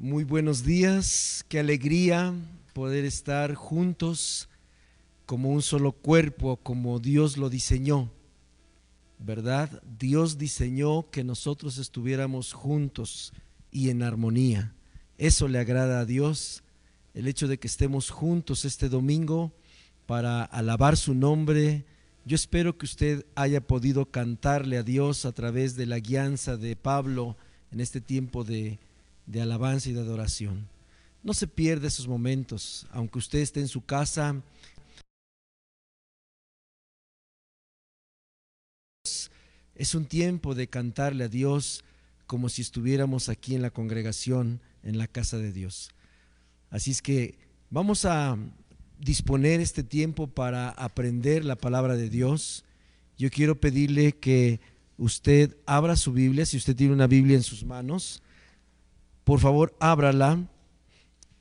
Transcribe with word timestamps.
Muy 0.00 0.22
buenos 0.22 0.62
días, 0.62 1.44
qué 1.48 1.58
alegría 1.58 2.32
poder 2.72 3.04
estar 3.04 3.56
juntos 3.56 4.48
como 5.26 5.50
un 5.50 5.60
solo 5.60 5.90
cuerpo, 5.90 6.56
como 6.56 7.00
Dios 7.00 7.36
lo 7.36 7.50
diseñó. 7.50 8.08
¿Verdad? 9.18 9.82
Dios 9.98 10.38
diseñó 10.38 11.10
que 11.10 11.24
nosotros 11.24 11.78
estuviéramos 11.78 12.52
juntos 12.52 13.32
y 13.72 13.90
en 13.90 14.04
armonía. 14.04 14.72
Eso 15.16 15.48
le 15.48 15.58
agrada 15.58 15.98
a 15.98 16.04
Dios, 16.04 16.62
el 17.12 17.26
hecho 17.26 17.48
de 17.48 17.58
que 17.58 17.66
estemos 17.66 18.10
juntos 18.10 18.64
este 18.64 18.88
domingo 18.88 19.52
para 20.06 20.44
alabar 20.44 20.96
su 20.96 21.12
nombre. 21.12 21.84
Yo 22.24 22.36
espero 22.36 22.78
que 22.78 22.86
usted 22.86 23.26
haya 23.34 23.60
podido 23.60 24.06
cantarle 24.06 24.78
a 24.78 24.84
Dios 24.84 25.24
a 25.24 25.32
través 25.32 25.74
de 25.74 25.86
la 25.86 25.98
guianza 25.98 26.56
de 26.56 26.76
Pablo 26.76 27.36
en 27.72 27.80
este 27.80 28.00
tiempo 28.00 28.44
de 28.44 28.78
de 29.28 29.42
alabanza 29.42 29.90
y 29.90 29.92
de 29.92 30.00
adoración. 30.00 30.68
No 31.22 31.34
se 31.34 31.46
pierda 31.46 31.86
esos 31.86 32.08
momentos, 32.08 32.86
aunque 32.90 33.18
usted 33.18 33.40
esté 33.40 33.60
en 33.60 33.68
su 33.68 33.84
casa. 33.84 34.42
Es 39.74 39.94
un 39.94 40.06
tiempo 40.06 40.54
de 40.54 40.68
cantarle 40.68 41.24
a 41.24 41.28
Dios 41.28 41.84
como 42.26 42.48
si 42.48 42.62
estuviéramos 42.62 43.28
aquí 43.28 43.54
en 43.54 43.62
la 43.62 43.70
congregación, 43.70 44.60
en 44.82 44.98
la 44.98 45.06
casa 45.06 45.38
de 45.38 45.52
Dios. 45.52 45.90
Así 46.70 46.90
es 46.90 47.02
que 47.02 47.38
vamos 47.70 48.04
a 48.06 48.36
disponer 48.98 49.60
este 49.60 49.82
tiempo 49.82 50.26
para 50.26 50.70
aprender 50.70 51.44
la 51.44 51.56
palabra 51.56 51.96
de 51.96 52.08
Dios. 52.08 52.64
Yo 53.18 53.30
quiero 53.30 53.60
pedirle 53.60 54.12
que 54.12 54.60
usted 54.96 55.56
abra 55.66 55.96
su 55.96 56.12
Biblia, 56.12 56.46
si 56.46 56.56
usted 56.56 56.74
tiene 56.74 56.94
una 56.94 57.06
Biblia 57.06 57.36
en 57.36 57.42
sus 57.42 57.64
manos, 57.64 58.22
por 59.28 59.40
favor, 59.40 59.76
ábrala. 59.78 60.48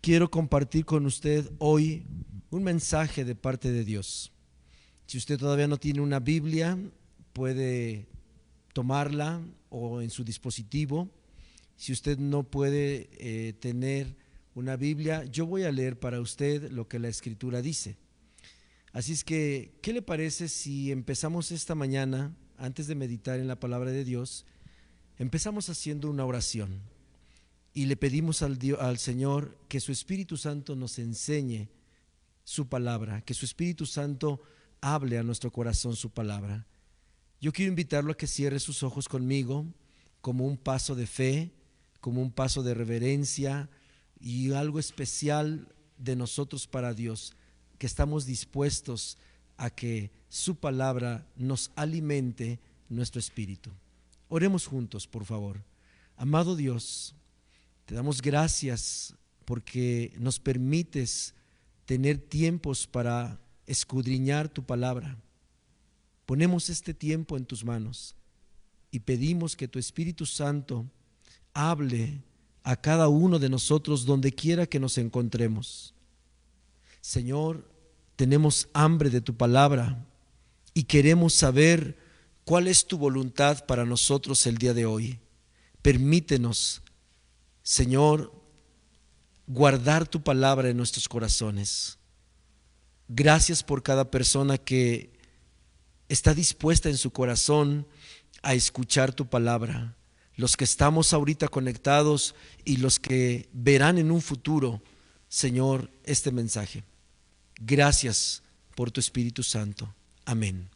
Quiero 0.01 0.29
compartir 0.29 0.83
con 0.83 1.05
usted 1.05 1.49
hoy 1.57 2.05
un 2.49 2.61
mensaje 2.61 3.23
de 3.23 3.33
parte 3.33 3.71
de 3.71 3.85
Dios. 3.85 4.33
Si 5.05 5.17
usted 5.17 5.39
todavía 5.39 5.69
no 5.69 5.77
tiene 5.77 6.01
una 6.01 6.19
Biblia, 6.19 6.77
puede 7.31 8.09
tomarla 8.73 9.41
o 9.69 10.01
en 10.01 10.09
su 10.09 10.25
dispositivo. 10.25 11.09
Si 11.77 11.93
usted 11.93 12.17
no 12.17 12.43
puede 12.43 13.09
eh, 13.13 13.53
tener 13.53 14.17
una 14.53 14.75
Biblia, 14.75 15.23
yo 15.23 15.45
voy 15.45 15.63
a 15.63 15.71
leer 15.71 15.97
para 15.97 16.19
usted 16.19 16.69
lo 16.69 16.89
que 16.89 16.99
la 16.99 17.07
Escritura 17.07 17.61
dice. 17.61 17.95
Así 18.91 19.13
es 19.13 19.23
que, 19.23 19.79
¿qué 19.81 19.93
le 19.93 20.01
parece 20.01 20.49
si 20.49 20.91
empezamos 20.91 21.53
esta 21.53 21.73
mañana, 21.73 22.35
antes 22.57 22.87
de 22.87 22.95
meditar 22.95 23.39
en 23.39 23.47
la 23.47 23.61
palabra 23.61 23.91
de 23.91 24.03
Dios, 24.03 24.45
empezamos 25.17 25.69
haciendo 25.69 26.09
una 26.09 26.25
oración? 26.25 26.81
Y 27.77 27.85
le 27.85 27.95
pedimos 27.95 28.41
al, 28.41 28.57
al 28.79 28.97
Señor 28.97 29.55
que 29.67 29.79
su 29.79 29.91
Espíritu 29.91 30.35
Santo 30.35 30.75
nos 30.75 30.97
enseñe 30.97 31.69
su 32.43 32.67
palabra, 32.67 33.21
que 33.21 33.35
su 33.35 33.45
Espíritu 33.45 33.85
Santo 33.85 34.41
hable 34.81 35.19
a 35.19 35.21
nuestro 35.21 35.51
corazón 35.51 35.95
su 35.95 36.09
palabra. 36.09 36.65
Yo 37.39 37.53
quiero 37.53 37.69
invitarlo 37.69 38.11
a 38.11 38.17
que 38.17 38.25
cierre 38.25 38.59
sus 38.59 38.81
ojos 38.81 39.07
conmigo 39.07 39.67
como 40.21 40.47
un 40.47 40.57
paso 40.57 40.95
de 40.95 41.05
fe, 41.05 41.51
como 42.01 42.19
un 42.19 42.31
paso 42.31 42.63
de 42.63 42.73
reverencia 42.73 43.69
y 44.19 44.51
algo 44.53 44.79
especial 44.79 45.71
de 45.99 46.15
nosotros 46.15 46.65
para 46.65 46.95
Dios, 46.95 47.35
que 47.77 47.85
estamos 47.85 48.25
dispuestos 48.25 49.19
a 49.55 49.69
que 49.69 50.09
su 50.29 50.55
palabra 50.55 51.27
nos 51.35 51.69
alimente 51.75 52.59
nuestro 52.89 53.19
espíritu. 53.19 53.69
Oremos 54.29 54.65
juntos, 54.65 55.05
por 55.05 55.25
favor. 55.25 55.63
Amado 56.15 56.55
Dios, 56.55 57.13
te 57.87 57.95
damos 57.95 58.21
gracias 58.21 59.15
porque 59.45 60.11
nos 60.19 60.39
permites 60.41 61.33
tener 61.85 62.17
tiempos 62.17 62.85
para 62.85 63.39
escudriñar 63.65 64.49
tu 64.49 64.61
palabra. 64.61 65.17
Ponemos 66.25 66.69
este 66.69 66.93
tiempo 66.93 67.37
en 67.37 67.45
tus 67.45 67.63
manos 67.63 68.13
y 68.91 68.99
pedimos 68.99 69.55
que 69.55 69.69
tu 69.69 69.79
Espíritu 69.79 70.25
Santo 70.25 70.85
hable 71.53 72.21
a 72.61 72.75
cada 72.75 73.07
uno 73.07 73.39
de 73.39 73.47
nosotros 73.47 74.05
donde 74.05 74.33
quiera 74.33 74.65
que 74.65 74.81
nos 74.81 74.97
encontremos. 74.97 75.93
Señor, 76.99 77.71
tenemos 78.17 78.67
hambre 78.73 79.09
de 79.09 79.21
tu 79.21 79.33
palabra 79.33 80.05
y 80.73 80.83
queremos 80.83 81.33
saber 81.33 81.97
cuál 82.43 82.67
es 82.67 82.85
tu 82.85 82.97
voluntad 82.97 83.65
para 83.65 83.85
nosotros 83.85 84.45
el 84.45 84.57
día 84.57 84.73
de 84.73 84.85
hoy. 84.85 85.19
Permítenos 85.81 86.81
Señor, 87.67 88.31
guardar 89.45 90.07
tu 90.07 90.23
palabra 90.23 90.69
en 90.69 90.77
nuestros 90.77 91.09
corazones. 91.09 91.97
Gracias 93.09 93.61
por 93.61 93.83
cada 93.83 94.09
persona 94.09 94.57
que 94.57 95.11
está 96.07 96.33
dispuesta 96.33 96.87
en 96.87 96.95
su 96.95 97.11
corazón 97.11 97.85
a 98.41 98.53
escuchar 98.53 99.13
tu 99.13 99.27
palabra. 99.27 99.97
Los 100.37 100.55
que 100.55 100.63
estamos 100.63 101.11
ahorita 101.11 101.49
conectados 101.49 102.35
y 102.63 102.77
los 102.77 102.99
que 102.99 103.49
verán 103.51 103.97
en 103.97 104.11
un 104.11 104.21
futuro, 104.21 104.81
Señor, 105.27 105.91
este 106.05 106.31
mensaje. 106.31 106.85
Gracias 107.59 108.43
por 108.75 108.91
tu 108.91 109.01
Espíritu 109.01 109.43
Santo. 109.43 109.93
Amén. 110.23 110.69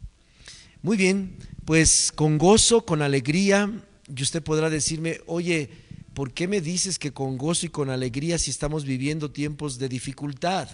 Muy 0.81 0.97
bien, 0.97 1.37
pues 1.63 2.11
con 2.13 2.37
gozo, 2.37 2.85
con 2.85 3.01
alegría, 3.01 3.71
y 4.13 4.21
usted 4.21 4.43
podrá 4.43 4.69
decirme, 4.69 5.21
oye, 5.25 5.69
¿por 6.13 6.33
qué 6.33 6.47
me 6.47 6.61
dices 6.61 6.99
que 6.99 7.11
con 7.11 7.37
gozo 7.37 7.65
y 7.65 7.69
con 7.69 7.89
alegría 7.89 8.37
si 8.37 8.51
estamos 8.51 8.85
viviendo 8.85 9.31
tiempos 9.31 9.77
de 9.79 9.89
dificultad? 9.89 10.67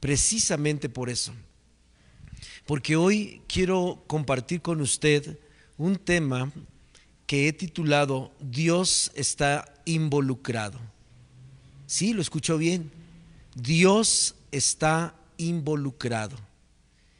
Precisamente 0.00 0.88
por 0.88 1.08
eso. 1.08 1.32
Porque 2.66 2.96
hoy 2.96 3.42
quiero 3.46 4.04
compartir 4.06 4.62
con 4.62 4.80
usted 4.80 5.38
un 5.78 5.96
tema 5.96 6.52
que 7.26 7.48
he 7.48 7.52
titulado 7.52 8.32
Dios 8.40 9.10
está 9.14 9.74
involucrado. 9.84 10.78
Sí, 11.86 12.12
lo 12.12 12.22
escuchó 12.22 12.58
bien. 12.58 12.90
Dios 13.54 14.34
está 14.50 15.14
involucrado. 15.36 16.36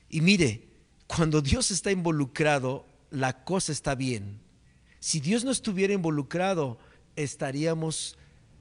Y 0.08 0.20
mire, 0.20 0.68
cuando 1.06 1.40
Dios 1.40 1.70
está 1.70 1.90
involucrado, 1.90 2.86
la 3.10 3.44
cosa 3.44 3.72
está 3.72 3.94
bien. 3.94 4.38
Si 5.00 5.20
Dios 5.20 5.44
no 5.44 5.50
estuviera 5.50 5.92
involucrado, 5.92 6.78
estaríamos 7.16 8.16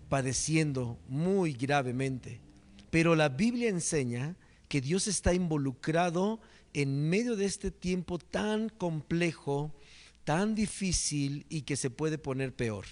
padeciendo 0.10 1.00
muy 1.08 1.54
gravemente. 1.54 2.42
Pero 2.90 3.16
la 3.16 3.30
Biblia 3.30 3.70
enseña 3.70 4.36
que 4.68 4.82
Dios 4.82 5.08
está 5.08 5.34
involucrado 5.34 6.42
en 6.74 7.10
medio 7.10 7.36
de 7.36 7.46
este 7.46 7.72
tiempo 7.72 8.18
tan 8.20 8.70
complejo, 8.70 9.74
tan 10.24 10.56
difícil 10.56 11.46
y 11.50 11.62
que 11.62 11.76
se 11.76 11.90
puede 11.90 12.18
poner 12.18 12.54
peor. 12.54 12.86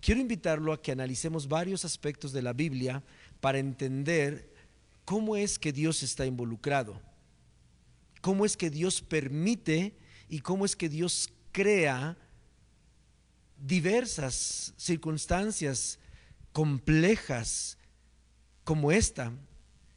Quiero 0.00 0.20
invitarlo 0.20 0.72
a 0.72 0.80
que 0.80 0.92
analicemos 0.92 1.48
varios 1.48 1.84
aspectos 1.84 2.32
de 2.32 2.42
la 2.42 2.52
Biblia 2.52 3.02
para 3.40 3.58
entender 3.58 4.52
cómo 5.04 5.36
es 5.36 5.58
que 5.58 5.72
Dios 5.72 6.02
está 6.02 6.26
involucrado, 6.26 7.00
cómo 8.20 8.44
es 8.44 8.56
que 8.56 8.70
Dios 8.70 9.00
permite 9.00 9.94
y 10.28 10.40
cómo 10.40 10.64
es 10.64 10.76
que 10.76 10.88
Dios 10.88 11.30
crea 11.52 12.16
diversas 13.58 14.72
circunstancias 14.76 15.98
complejas 16.52 17.78
como 18.64 18.92
esta 18.92 19.32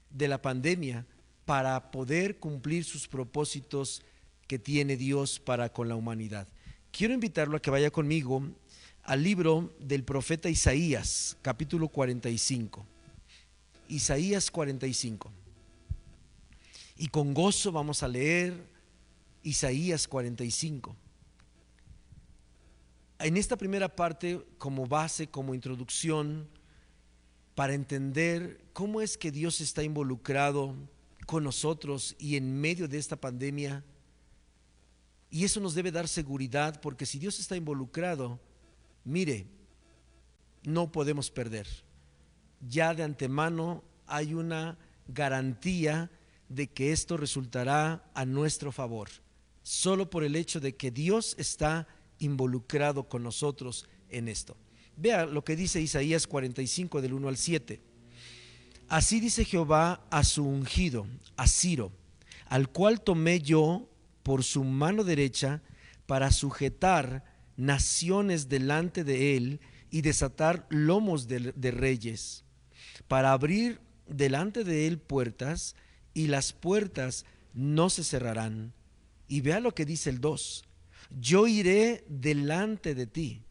de 0.10 0.28
la 0.28 0.42
pandemia 0.42 1.06
para 1.46 1.92
poder 1.92 2.40
cumplir 2.40 2.84
sus 2.84 3.08
propósitos 3.08 4.04
que 4.48 4.60
tiene 4.60 4.98
Dios 4.98 5.40
para 5.40 5.72
con 5.72 5.88
la 5.90 5.96
humanidad. 5.96 6.48
Quiero 6.92 7.14
invitarlo 7.14 7.58
a 7.58 7.62
que 7.62 7.72
vaya 7.72 7.92
conmigo 7.92 8.44
al 9.04 9.24
libro 9.24 9.74
del 9.80 10.04
profeta 10.04 10.50
Isaías, 10.50 11.38
capítulo 11.42 11.88
45. 11.88 12.86
Isaías 13.90 14.52
45. 14.52 15.32
Y 16.98 17.08
con 17.08 17.34
gozo 17.34 17.72
vamos 17.72 18.04
a 18.04 18.08
leer 18.08 18.54
Isaías 19.44 20.08
45 20.08 20.96
en 23.24 23.38
esta 23.38 23.58
primera 23.58 23.96
parte, 23.96 24.46
como 24.58 24.88
base, 24.88 25.28
como 25.28 25.54
introducción, 25.54 26.48
para 27.56 27.74
entender 27.74 28.64
cómo 28.74 29.02
es 29.02 29.18
que 29.18 29.32
Dios 29.32 29.62
está 29.62 29.84
involucrado 29.84 30.76
con 31.26 31.44
nosotros 31.44 32.16
y 32.18 32.36
en 32.36 32.60
medio 32.60 32.88
de 32.88 32.98
esta 32.98 33.16
pandemia. 33.16 33.84
Y 35.30 35.46
eso 35.46 35.60
nos 35.60 35.76
debe 35.76 35.92
dar 35.92 36.08
seguridad, 36.08 36.82
porque 36.82 37.06
si 37.06 37.20
Dios 37.20 37.40
está 37.40 37.56
involucrado, 37.56 38.40
mire, 39.04 39.48
no 40.64 40.92
podemos 40.92 41.30
perder. 41.30 41.68
Ya 42.68 42.94
de 42.94 43.04
antemano 43.04 43.84
hay 44.08 44.34
una 44.34 44.78
garantía 45.08 46.12
de 46.50 46.68
que 46.68 46.92
esto 46.92 47.18
resultará 47.18 48.04
a 48.14 48.26
nuestro 48.26 48.72
favor, 48.72 49.10
solo 49.64 50.10
por 50.10 50.24
el 50.24 50.36
hecho 50.36 50.60
de 50.60 50.76
que 50.76 50.92
Dios 50.92 51.36
está 51.38 51.70
involucrado 51.72 52.01
con 53.10 53.24
nosotros 53.24 53.88
en 54.10 54.28
esto. 54.28 54.58
Vea 54.98 55.26
lo 55.26 55.44
que 55.44 55.56
dice 55.56 55.82
Isaías 55.82 56.28
45 56.28 57.02
del 57.02 57.14
1 57.14 57.28
al 57.28 57.38
7. 57.38 57.82
Así 58.90 59.20
dice 59.20 59.46
Jehová 59.46 60.06
a 60.12 60.24
su 60.24 60.46
ungido, 60.46 61.08
a 61.38 61.48
Ciro, 61.48 61.92
al 62.48 62.70
cual 62.70 63.02
tomé 63.02 63.40
yo 63.40 63.90
por 64.22 64.44
su 64.44 64.64
mano 64.64 65.04
derecha 65.04 65.62
para 66.06 66.32
sujetar 66.32 67.24
naciones 67.56 68.50
delante 68.50 69.04
de 69.04 69.38
él 69.38 69.62
y 69.90 70.02
desatar 70.02 70.68
lomos 70.70 71.28
de, 71.28 71.54
de 71.56 71.72
reyes, 71.72 72.44
para 73.08 73.32
abrir 73.32 73.80
delante 74.08 74.64
de 74.64 74.88
él 74.88 75.00
puertas 75.00 75.76
y 76.14 76.28
las 76.28 76.54
puertas 76.54 77.26
no 77.54 77.90
se 77.90 78.04
cerrarán. 78.04 78.74
Y 79.28 79.42
vea 79.42 79.60
lo 79.62 79.74
que 79.74 79.86
dice 79.86 80.10
el 80.10 80.20
2. 80.20 80.66
Yo 81.20 81.48
iré 81.48 82.04
delante 82.08 82.96
de 82.96 83.08
ti. 83.08 83.42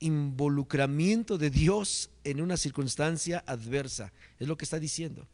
Involucramiento 0.00 1.38
de 1.38 1.50
Dios 1.50 2.10
en 2.24 2.40
una 2.40 2.56
circunstancia 2.56 3.42
adversa. 3.46 4.12
Es 4.38 4.48
lo 4.48 4.56
que 4.56 4.64
está 4.64 4.78
diciendo. 4.78 5.26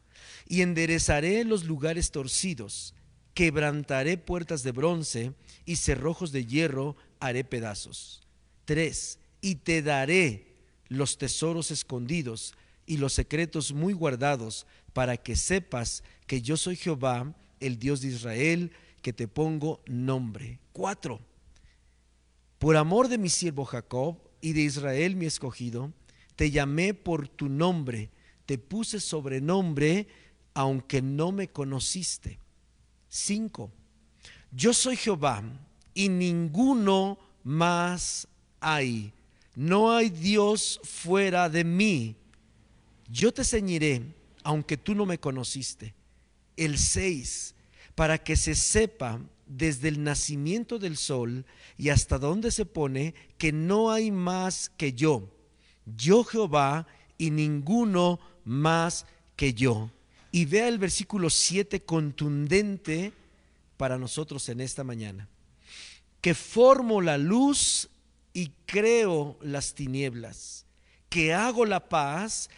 Y 0.49 0.63
enderezaré 0.63 1.45
los 1.45 1.65
lugares 1.65 2.11
torcidos. 2.11 2.95
Quebrantaré 3.35 4.17
puertas 4.17 4.63
de 4.63 4.73
bronce 4.73 5.33
y 5.65 5.77
cerrojos 5.77 6.33
de 6.33 6.47
hierro 6.47 6.97
haré 7.21 7.45
pedazos. 7.45 8.23
3. 8.65 9.19
Y 9.41 9.57
te 9.57 9.83
daré 9.83 10.55
los 10.89 11.19
tesoros 11.19 11.71
escondidos 11.71 12.55
y 12.87 12.99
los 12.99 13.13
secretos 13.13 13.73
muy 13.73 13.93
guardados 13.93 14.67
para 14.93 15.17
que 15.17 15.37
sepas 15.37 16.03
que 16.27 16.43
yo 16.43 16.57
soy 16.57 16.77
Jehová, 16.77 17.35
el 17.61 17.79
Dios 17.79 18.01
de 18.01 18.09
Israel, 18.09 18.73
que 19.03 19.13
te 19.13 19.29
pongo 19.29 19.83
nombre. 19.87 20.61
Cuatro. 20.73 21.21
Por 22.65 22.79
amor 22.79 23.09
de 23.09 23.19
mi 23.19 23.29
siervo 23.29 23.67
Jacob 23.67 24.17
y 24.41 24.55
de 24.55 24.63
Israel 24.63 25.17
mi 25.17 25.27
escogido, 25.27 25.93
te 26.35 26.51
llamé 26.51 26.95
por 26.95 27.29
tu 27.29 27.51
nombre, 27.51 28.09
te 28.47 28.57
puse 28.57 29.01
sobrenombre, 29.01 30.09
aunque 30.55 31.03
no 31.03 31.31
me 31.31 31.49
conociste. 31.49 32.39
Cinco. 33.07 33.71
Yo 34.51 34.73
soy 34.73 34.97
Jehová 34.97 35.43
y 35.93 36.09
ninguno 36.09 37.19
más 37.43 38.29
hay. 38.61 39.13
No 39.55 39.93
hay 39.93 40.09
Dios 40.09 40.81
fuera 40.85 41.51
de 41.51 41.65
mí. 41.65 42.17
Yo 43.11 43.31
te 43.31 43.45
ceñiré 43.45 44.01
aunque 44.43 44.79
tú 44.79 44.95
no 44.95 45.05
me 45.05 45.21
conociste. 45.21 45.93
El 46.57 46.79
6, 46.79 47.55
para 47.95 48.17
que 48.17 48.37
se 48.37 48.55
sepa 48.55 49.21
desde 49.47 49.89
el 49.89 50.03
nacimiento 50.03 50.79
del 50.79 50.97
sol 50.97 51.45
y 51.77 51.91
hasta 51.91 52.19
donde 52.19 52.51
se 52.51 52.67
pone 52.67 53.15
que 53.39 53.53
no 53.53 53.91
hay 53.91 54.11
más 54.11 54.71
que 54.77 54.93
yo. 54.93 55.31
Yo 55.85 56.25
Jehová 56.25 56.87
y 57.19 57.31
ninguno 57.31 58.21
más 58.45 59.07
que 59.37 59.55
yo. 59.55 59.91
Y 60.33 60.47
vea 60.47 60.69
el 60.69 60.79
versículo 60.79 61.31
7 61.31 61.83
contundente 61.83 63.13
para 63.77 63.99
nosotros 63.99 64.49
en 64.49 64.61
esta 64.61 64.83
mañana. 64.85 65.29
Que 66.21 66.35
formo 66.35 67.01
la 67.01 67.19
luz 67.19 67.89
y 68.33 68.51
creo 68.67 69.39
las 69.43 69.75
tinieblas, 69.75 70.67
que 71.09 71.35
hago 71.35 71.67
la 71.67 71.89
paz 71.89 72.49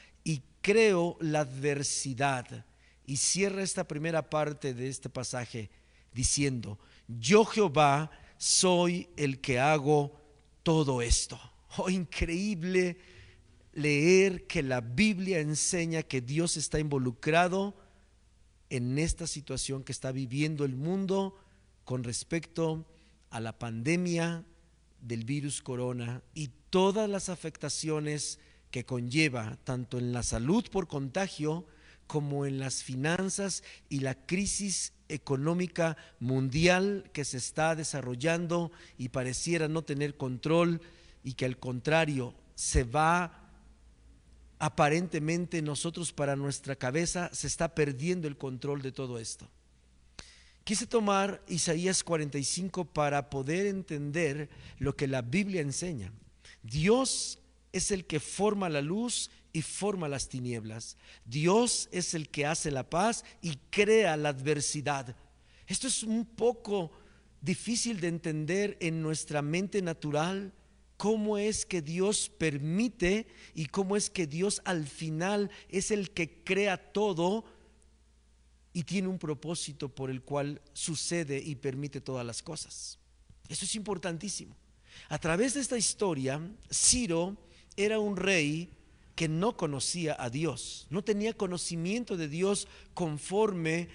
creo 0.67 1.17
la 1.21 1.41
adversidad. 1.41 2.65
Y 3.07 3.19
cierra 3.19 3.63
esta 3.63 3.87
primera 3.87 4.29
parte 4.29 4.75
de 4.75 4.89
este 4.89 5.09
pasaje 5.09 5.71
diciendo, 6.17 6.79
yo 7.07 7.45
Jehová 7.45 8.11
soy 8.39 9.09
el 9.17 9.41
que 9.41 9.61
hago 9.61 10.19
todo 10.63 11.03
esto. 11.03 11.39
Oh, 11.77 11.91
increíble 11.91 12.97
leer 13.75 14.47
que 14.47 14.63
la 14.63 14.81
Biblia 14.81 15.41
enseña 15.41 16.03
que 16.03 16.23
Dios 16.23 16.57
está 16.57 16.79
involucrado 16.79 17.77
en 18.71 18.99
esta 18.99 19.27
situación 19.27 19.85
que 19.85 19.93
está 19.93 20.11
viviendo 20.11 20.65
el 20.65 20.75
mundo 20.75 21.37
con 21.85 22.03
respecto 22.03 22.87
a 23.29 23.41
la 23.41 23.59
pandemia 23.59 24.45
del 25.03 25.25
virus 25.25 25.61
corona 25.61 26.23
y 26.35 26.49
todas 26.71 27.11
las 27.11 27.29
afectaciones 27.29 28.41
que 28.71 28.87
conlleva 28.87 29.59
tanto 29.65 29.99
en 29.99 30.15
la 30.15 30.23
salud 30.23 30.65
por 30.73 30.89
contagio 30.89 31.67
como 32.07 32.47
en 32.47 32.59
las 32.59 32.83
finanzas 32.83 33.63
y 33.91 34.01
la 34.01 34.15
crisis 34.15 34.95
económica 35.09 35.97
mundial 36.21 37.11
que 37.13 37.25
se 37.25 37.37
está 37.37 37.75
desarrollando 37.75 38.73
y 38.99 39.11
pareciera 39.11 39.69
no 39.69 39.83
tener 39.83 40.17
control 40.17 40.81
y 41.25 41.35
que 41.35 41.45
al 41.45 41.59
contrario 41.59 42.35
se 42.55 42.85
va 42.85 43.47
aparentemente 44.59 45.61
nosotros 45.63 46.13
para 46.13 46.37
nuestra 46.37 46.77
cabeza 46.77 47.31
se 47.33 47.47
está 47.47 47.75
perdiendo 47.75 48.27
el 48.27 48.37
control 48.37 48.83
de 48.83 48.93
todo 48.93 49.19
esto. 49.19 49.49
Quise 50.65 50.87
tomar 50.87 51.43
Isaías 51.47 52.03
45 52.03 52.87
para 52.87 53.31
poder 53.31 53.67
entender 53.67 54.49
lo 54.79 54.97
que 54.97 55.07
la 55.07 55.23
Biblia 55.23 55.61
enseña. 55.61 56.13
Dios 56.63 57.39
es 57.73 57.91
el 57.91 58.05
que 58.05 58.19
forma 58.19 58.69
la 58.69 58.81
luz 58.81 59.31
y 59.57 59.63
forma 59.63 60.07
las 60.07 60.29
tinieblas. 60.29 60.99
Dios 61.25 61.89
es 61.91 62.13
el 62.13 62.29
que 62.29 62.45
hace 62.45 62.71
la 62.71 62.91
paz 62.91 63.25
y 63.41 63.57
crea 63.71 64.15
la 64.19 64.29
adversidad. 64.29 65.17
Esto 65.67 65.87
es 65.87 66.03
un 66.03 66.27
poco 66.27 66.91
difícil 67.41 67.99
de 67.99 68.09
entender 68.09 68.77
en 68.81 69.01
nuestra 69.01 69.41
mente 69.41 69.81
natural, 69.81 70.53
cómo 70.99 71.39
es 71.39 71.65
que 71.65 71.81
Dios 71.81 72.31
permite 72.37 73.29
y 73.55 73.65
cómo 73.65 73.97
es 73.97 74.11
que 74.11 74.27
Dios 74.27 74.61
al 74.67 74.87
final 74.87 75.51
es 75.71 75.91
el 75.91 76.11
que 76.11 76.45
crea 76.45 76.93
todo 76.93 77.47
y 78.75 78.83
tiene 78.83 79.09
un 79.09 79.19
propósito 79.19 79.89
por 79.89 80.11
el 80.11 80.21
cual 80.21 80.61
sucede 80.75 81.39
y 81.39 81.55
permite 81.55 82.03
todas 82.03 82.27
las 82.27 82.43
cosas. 82.43 82.99
Eso 83.49 83.65
es 83.65 83.75
importantísimo. 83.75 84.55
A 85.09 85.19
través 85.19 85.55
de 85.55 85.61
esta 85.61 85.79
historia, 85.79 86.43
Ciro 86.71 87.39
era 87.75 87.99
un 87.99 88.19
rey 88.19 88.76
que 89.17 89.29
no 89.29 89.57
conocía 89.57 90.17
a 90.19 90.31
Dios, 90.31 90.87
no 90.91 91.03
tenía 91.03 91.33
conocimiento 91.33 92.17
de 92.17 92.29
Dios 92.29 92.69
conforme 92.95 93.89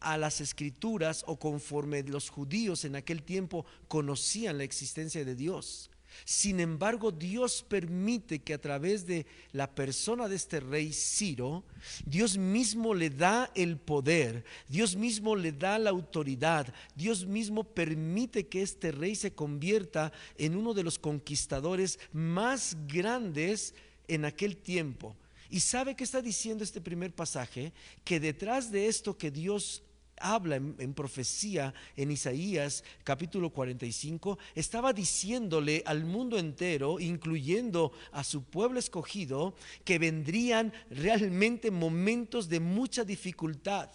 a 0.00 0.16
las 0.16 0.40
escrituras 0.40 1.24
o 1.26 1.38
conforme 1.38 2.04
los 2.04 2.28
judíos 2.28 2.84
en 2.84 2.94
aquel 2.94 3.22
tiempo 3.22 3.66
conocían 3.88 4.58
la 4.58 4.64
existencia 4.64 5.24
de 5.24 5.34
Dios. 5.34 5.90
Sin 6.24 6.60
embargo, 6.60 7.12
Dios 7.12 7.64
permite 7.66 8.40
que 8.40 8.54
a 8.54 8.60
través 8.60 9.06
de 9.06 9.26
la 9.52 9.70
persona 9.74 10.28
de 10.28 10.36
este 10.36 10.60
rey 10.60 10.92
Ciro, 10.92 11.64
Dios 12.06 12.38
mismo 12.38 12.94
le 12.94 13.10
da 13.10 13.50
el 13.54 13.76
poder, 13.76 14.44
Dios 14.68 14.96
mismo 14.96 15.36
le 15.36 15.52
da 15.52 15.78
la 15.78 15.90
autoridad, 15.90 16.72
Dios 16.94 17.26
mismo 17.26 17.64
permite 17.64 18.46
que 18.46 18.62
este 18.62 18.90
rey 18.90 19.14
se 19.14 19.32
convierta 19.32 20.12
en 20.36 20.56
uno 20.56 20.74
de 20.74 20.82
los 20.82 20.98
conquistadores 20.98 21.98
más 22.12 22.76
grandes 22.86 23.74
en 24.08 24.24
aquel 24.24 24.56
tiempo. 24.56 25.16
¿Y 25.50 25.60
sabe 25.60 25.94
qué 25.94 26.04
está 26.04 26.20
diciendo 26.20 26.64
este 26.64 26.80
primer 26.80 27.14
pasaje? 27.14 27.72
Que 28.04 28.20
detrás 28.20 28.70
de 28.70 28.86
esto 28.88 29.16
que 29.16 29.30
Dios 29.30 29.82
habla 30.20 30.56
en, 30.56 30.94
profecía 30.94 31.72
en 31.96 32.10
Isaías 32.10 32.84
capítulo 33.04 33.50
45, 33.50 34.38
estaba 34.54 34.92
diciéndole 34.92 35.82
al 35.86 36.04
mundo 36.04 36.38
entero, 36.38 37.00
incluyendo 37.00 37.92
a 38.12 38.24
su 38.24 38.42
pueblo 38.42 38.78
escogido, 38.78 39.54
que 39.84 39.98
vendrían 39.98 40.72
realmente 40.90 41.70
momentos 41.70 42.48
de 42.48 42.60
mucha 42.60 43.04
dificultad. 43.04 43.90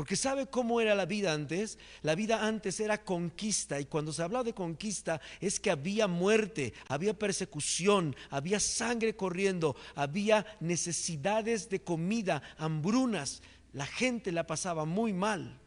Porque 0.00 0.16
sabe 0.16 0.46
cómo 0.46 0.80
era 0.80 0.94
la 0.94 1.04
vida 1.04 1.34
antes. 1.34 1.76
La 2.00 2.14
vida 2.14 2.46
antes 2.46 2.80
era 2.80 3.04
conquista 3.04 3.78
y 3.78 3.84
cuando 3.84 4.14
se 4.14 4.22
habla 4.22 4.42
de 4.42 4.54
conquista 4.54 5.20
es 5.42 5.60
que 5.60 5.70
había 5.70 6.08
muerte, 6.08 6.72
había 6.88 7.12
persecución, 7.12 8.16
había 8.30 8.60
sangre 8.60 9.14
corriendo, 9.14 9.76
había 9.94 10.46
necesidades 10.58 11.68
de 11.68 11.82
comida, 11.82 12.42
hambrunas 12.56 13.42
la 13.74 13.84
gente 13.84 14.32
la 14.32 14.46
pasaba 14.46 14.86
muy 14.86 15.12
mal. 15.12 15.60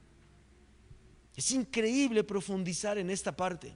Es 1.36 1.52
increíble 1.52 2.24
profundizar 2.24 2.98
en 2.98 3.12
esta 3.12 3.36
parte, 3.36 3.76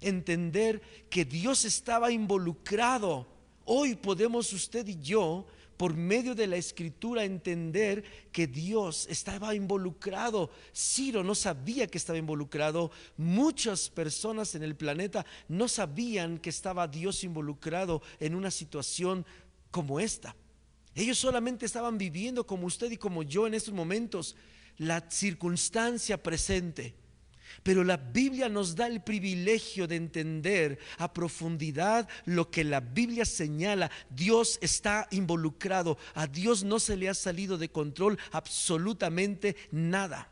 entender 0.00 0.80
que 1.10 1.24
Dios 1.24 1.64
estaba 1.64 2.12
involucrado. 2.12 3.26
Hoy 3.64 3.96
podemos 3.96 4.52
usted 4.52 4.86
y 4.86 5.00
yo, 5.00 5.48
por 5.80 5.96
medio 5.96 6.34
de 6.34 6.46
la 6.46 6.56
escritura, 6.56 7.24
entender 7.24 8.04
que 8.32 8.46
Dios 8.46 9.06
estaba 9.08 9.54
involucrado. 9.54 10.50
Ciro 10.76 11.24
no 11.24 11.34
sabía 11.34 11.86
que 11.86 11.96
estaba 11.96 12.18
involucrado. 12.18 12.90
Muchas 13.16 13.88
personas 13.88 14.54
en 14.54 14.62
el 14.62 14.76
planeta 14.76 15.24
no 15.48 15.68
sabían 15.68 16.36
que 16.36 16.50
estaba 16.50 16.86
Dios 16.86 17.24
involucrado 17.24 18.02
en 18.18 18.34
una 18.34 18.50
situación 18.50 19.24
como 19.70 20.00
esta. 20.00 20.36
Ellos 20.94 21.16
solamente 21.16 21.64
estaban 21.64 21.96
viviendo 21.96 22.46
como 22.46 22.66
usted 22.66 22.90
y 22.90 22.98
como 22.98 23.22
yo 23.22 23.46
en 23.46 23.54
estos 23.54 23.72
momentos 23.72 24.36
la 24.76 25.10
circunstancia 25.10 26.22
presente. 26.22 26.94
Pero 27.62 27.84
la 27.84 27.98
Biblia 27.98 28.48
nos 28.48 28.74
da 28.74 28.86
el 28.86 29.02
privilegio 29.02 29.86
de 29.86 29.96
entender 29.96 30.78
a 30.98 31.12
profundidad 31.12 32.08
lo 32.24 32.50
que 32.50 32.64
la 32.64 32.80
Biblia 32.80 33.24
señala. 33.24 33.90
Dios 34.08 34.58
está 34.62 35.06
involucrado. 35.10 35.98
A 36.14 36.26
Dios 36.26 36.64
no 36.64 36.80
se 36.80 36.96
le 36.96 37.08
ha 37.08 37.14
salido 37.14 37.58
de 37.58 37.70
control 37.70 38.18
absolutamente 38.32 39.56
nada. 39.70 40.30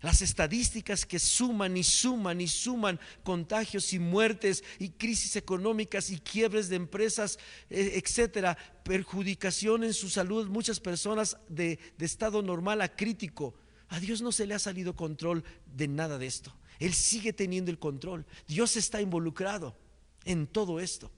Las 0.00 0.22
estadísticas 0.22 1.04
que 1.04 1.18
suman 1.18 1.76
y 1.76 1.82
suman 1.82 2.40
y 2.40 2.48
suman 2.48 3.00
contagios 3.24 3.92
y 3.92 3.98
muertes 3.98 4.62
y 4.78 4.90
crisis 4.90 5.36
económicas 5.36 6.10
y 6.10 6.18
quiebres 6.18 6.68
de 6.68 6.76
empresas, 6.76 7.38
eh, 7.70 8.00
etcétera, 8.02 8.56
perjudicación 8.84 9.84
en 9.84 9.94
su 9.94 10.08
salud, 10.08 10.48
muchas 10.48 10.80
personas 10.80 11.38
de, 11.48 11.78
de 11.98 12.06
estado 12.06 12.42
normal 12.42 12.82
a 12.82 12.94
crítico 12.94 13.54
a 13.88 14.00
Dios 14.00 14.22
no 14.22 14.32
se 14.32 14.46
le 14.46 14.54
ha 14.54 14.58
salido 14.58 14.96
control 14.96 15.44
de 15.74 15.88
nada 15.88 16.18
de 16.18 16.26
esto. 16.26 16.52
Él 16.78 16.94
sigue 16.94 17.32
teniendo 17.32 17.70
el 17.70 17.78
control. 17.78 18.26
Dios 18.46 18.76
está 18.76 19.00
involucrado 19.00 19.76
en 20.24 20.46
todo 20.46 20.80
esto. 20.80 21.10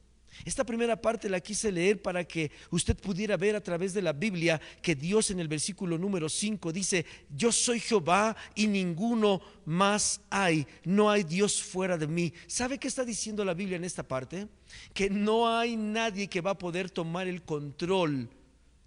Esta 0.45 0.65
primera 0.65 1.01
parte 1.01 1.29
la 1.29 1.41
quise 1.41 1.73
leer 1.73 2.01
para 2.01 2.25
que 2.25 2.51
usted 2.71 2.97
pudiera 2.97 3.37
ver 3.37 3.57
a 3.57 3.63
través 3.63 3.93
de 3.93 4.03
la 4.03 4.13
Biblia 4.13 4.61
que 4.83 4.95
Dios 4.95 5.31
en 5.31 5.41
el 5.41 5.49
versículo 5.49 5.99
número 5.99 6.29
5 6.29 6.73
dice, 6.73 7.05
yo 7.35 7.51
soy 7.51 7.81
Jehová 7.81 8.37
y 8.55 8.67
ninguno 8.67 9.41
más 9.65 10.21
hay, 10.31 10.67
no 10.85 11.11
hay 11.11 11.25
Dios 11.25 11.63
fuera 11.63 11.99
de 11.99 12.07
mí. 12.07 12.33
¿Sabe 12.47 12.79
qué 12.79 12.89
está 12.89 13.05
diciendo 13.05 13.45
la 13.45 13.55
Biblia 13.55 13.77
en 13.77 13.85
esta 13.85 14.07
parte? 14.07 14.49
Que 14.95 15.11
no 15.11 15.49
hay 15.49 15.77
nadie 15.77 16.29
que 16.29 16.41
va 16.41 16.53
a 16.53 16.59
poder 16.59 16.91
tomar 16.91 17.27
el 17.27 17.43
control 17.43 18.29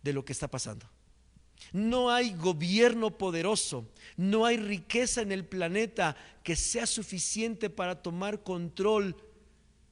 de 0.03 0.13
lo 0.13 0.23
que 0.23 0.33
está 0.33 0.47
pasando. 0.47 0.87
No 1.71 2.11
hay 2.11 2.33
gobierno 2.33 3.17
poderoso, 3.17 3.87
no 4.17 4.45
hay 4.45 4.57
riqueza 4.57 5.21
en 5.21 5.31
el 5.31 5.45
planeta 5.45 6.17
que 6.43 6.55
sea 6.55 6.85
suficiente 6.85 7.69
para 7.69 8.01
tomar 8.01 8.43
control 8.43 9.15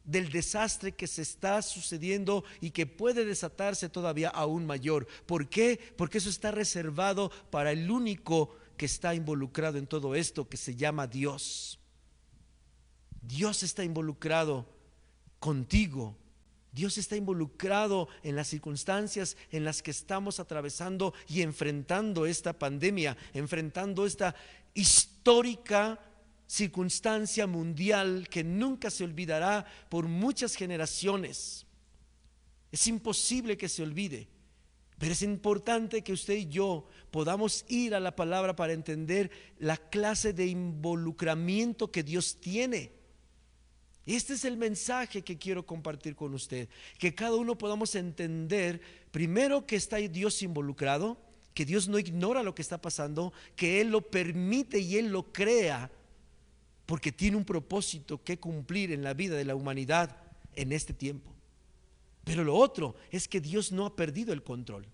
del 0.03 0.29
desastre 0.29 0.93
que 0.93 1.07
se 1.07 1.21
está 1.21 1.61
sucediendo 1.61 2.43
y 2.61 2.71
que 2.71 2.87
puede 2.87 3.25
desatarse 3.25 3.89
todavía 3.89 4.29
aún 4.29 4.65
mayor. 4.65 5.07
¿Por 5.25 5.47
qué? 5.47 5.79
Porque 5.95 6.17
eso 6.17 6.29
está 6.29 6.51
reservado 6.51 7.31
para 7.51 7.71
el 7.71 7.89
único 7.91 8.55
que 8.75 8.87
está 8.87 9.13
involucrado 9.13 9.77
en 9.77 9.87
todo 9.87 10.15
esto, 10.15 10.49
que 10.49 10.57
se 10.57 10.75
llama 10.75 11.05
Dios. 11.05 11.79
Dios 13.21 13.61
está 13.61 13.83
involucrado 13.83 14.67
contigo, 15.39 16.17
Dios 16.71 16.97
está 16.97 17.15
involucrado 17.15 18.07
en 18.23 18.35
las 18.35 18.47
circunstancias 18.47 19.37
en 19.51 19.63
las 19.63 19.81
que 19.81 19.91
estamos 19.91 20.39
atravesando 20.39 21.13
y 21.27 21.41
enfrentando 21.41 22.25
esta 22.25 22.53
pandemia, 22.53 23.17
enfrentando 23.33 24.05
esta 24.05 24.35
histórica 24.73 25.99
circunstancia 26.45 27.47
mundial 27.47 28.27
que 28.29 28.43
nunca 28.43 28.89
se 28.89 29.03
olvidará 29.03 29.65
por 29.89 30.07
muchas 30.07 30.55
generaciones. 30.55 31.65
Es 32.71 32.87
imposible 32.87 33.57
que 33.57 33.69
se 33.69 33.83
olvide, 33.83 34.27
pero 34.99 35.13
es 35.13 35.21
importante 35.21 36.03
que 36.03 36.13
usted 36.13 36.35
y 36.35 36.47
yo 36.47 36.87
podamos 37.09 37.65
ir 37.67 37.95
a 37.95 37.99
la 37.99 38.15
palabra 38.15 38.55
para 38.55 38.73
entender 38.73 39.31
la 39.57 39.77
clase 39.77 40.33
de 40.33 40.47
involucramiento 40.47 41.91
que 41.91 42.03
Dios 42.03 42.37
tiene 42.39 42.98
este 44.15 44.33
es 44.33 44.45
el 44.45 44.57
mensaje 44.57 45.21
que 45.21 45.37
quiero 45.37 45.65
compartir 45.65 46.15
con 46.15 46.33
usted, 46.33 46.67
que 46.97 47.13
cada 47.13 47.35
uno 47.35 47.57
podamos 47.57 47.93
entender 47.93 48.81
primero 49.11 49.67
que 49.67 49.75
está 49.75 49.97
Dios 49.97 50.41
involucrado, 50.41 51.17
que 51.53 51.65
Dios 51.65 51.87
no 51.87 51.99
ignora 51.99 52.41
lo 52.41 52.55
que 52.55 52.61
está 52.61 52.81
pasando, 52.81 53.33
que 53.55 53.81
Él 53.81 53.89
lo 53.91 54.01
permite 54.01 54.79
y 54.79 54.97
Él 54.97 55.09
lo 55.09 55.31
crea, 55.31 55.91
porque 56.85 57.11
tiene 57.11 57.37
un 57.37 57.45
propósito 57.45 58.23
que 58.23 58.39
cumplir 58.39 58.91
en 58.91 59.03
la 59.03 59.13
vida 59.13 59.35
de 59.35 59.45
la 59.45 59.55
humanidad 59.55 60.17
en 60.55 60.71
este 60.71 60.93
tiempo. 60.93 61.31
Pero 62.23 62.43
lo 62.43 62.55
otro 62.55 62.95
es 63.11 63.27
que 63.27 63.39
Dios 63.39 63.71
no 63.71 63.85
ha 63.85 63.95
perdido 63.95 64.33
el 64.33 64.43
control. 64.43 64.87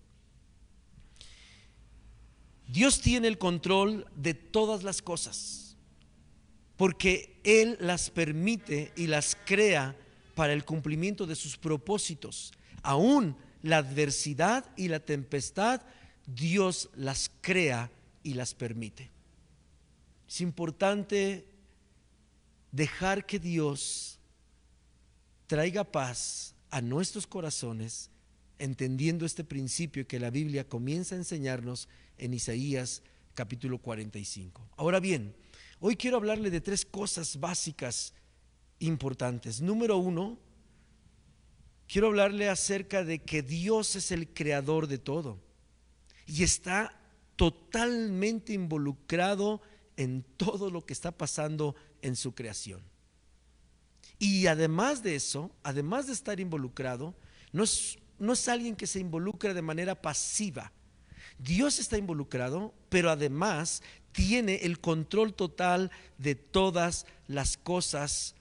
Dios 2.68 3.00
tiene 3.00 3.28
el 3.28 3.38
control 3.38 4.06
de 4.14 4.34
todas 4.34 4.82
las 4.82 5.00
cosas 5.00 5.65
porque 6.76 7.40
Él 7.44 7.76
las 7.80 8.10
permite 8.10 8.92
y 8.96 9.06
las 9.06 9.36
crea 9.44 9.96
para 10.34 10.52
el 10.52 10.64
cumplimiento 10.64 11.26
de 11.26 11.34
sus 11.34 11.56
propósitos. 11.56 12.52
Aún 12.82 13.36
la 13.62 13.78
adversidad 13.78 14.64
y 14.76 14.88
la 14.88 15.00
tempestad, 15.00 15.82
Dios 16.26 16.90
las 16.94 17.30
crea 17.40 17.90
y 18.22 18.34
las 18.34 18.54
permite. 18.54 19.10
Es 20.28 20.40
importante 20.40 21.46
dejar 22.72 23.26
que 23.26 23.38
Dios 23.38 24.18
traiga 25.46 25.84
paz 25.84 26.54
a 26.70 26.80
nuestros 26.80 27.26
corazones, 27.26 28.10
entendiendo 28.58 29.24
este 29.24 29.44
principio 29.44 30.06
que 30.06 30.20
la 30.20 30.30
Biblia 30.30 30.68
comienza 30.68 31.14
a 31.14 31.18
enseñarnos 31.18 31.88
en 32.18 32.34
Isaías 32.34 33.02
capítulo 33.34 33.78
45. 33.78 34.68
Ahora 34.76 34.98
bien, 34.98 35.34
Hoy 35.80 35.96
quiero 35.96 36.16
hablarle 36.16 36.50
de 36.50 36.60
tres 36.60 36.84
cosas 36.86 37.38
básicas 37.38 38.14
importantes. 38.78 39.60
Número 39.60 39.98
uno, 39.98 40.38
quiero 41.86 42.08
hablarle 42.08 42.48
acerca 42.48 43.04
de 43.04 43.18
que 43.18 43.42
Dios 43.42 43.96
es 43.96 44.10
el 44.10 44.28
creador 44.28 44.86
de 44.86 44.98
todo 44.98 45.38
y 46.26 46.42
está 46.42 46.98
totalmente 47.36 48.52
involucrado 48.54 49.60
en 49.96 50.22
todo 50.36 50.70
lo 50.70 50.84
que 50.84 50.92
está 50.92 51.12
pasando 51.12 51.74
en 52.02 52.16
su 52.16 52.34
creación. 52.34 52.82
Y 54.18 54.46
además 54.46 55.02
de 55.02 55.14
eso, 55.14 55.50
además 55.62 56.06
de 56.06 56.14
estar 56.14 56.40
involucrado, 56.40 57.14
no 57.52 57.64
es, 57.64 57.98
no 58.18 58.32
es 58.32 58.48
alguien 58.48 58.76
que 58.76 58.86
se 58.86 59.00
involucra 59.00 59.52
de 59.52 59.62
manera 59.62 60.00
pasiva. 60.00 60.72
Dios 61.38 61.78
está 61.78 61.98
involucrado, 61.98 62.74
pero 62.88 63.10
además 63.10 63.82
tiene 64.12 64.56
el 64.62 64.80
control 64.80 65.34
total 65.34 65.90
de 66.18 66.34
todas 66.34 67.06
las 67.26 67.56
cosas 67.56 68.34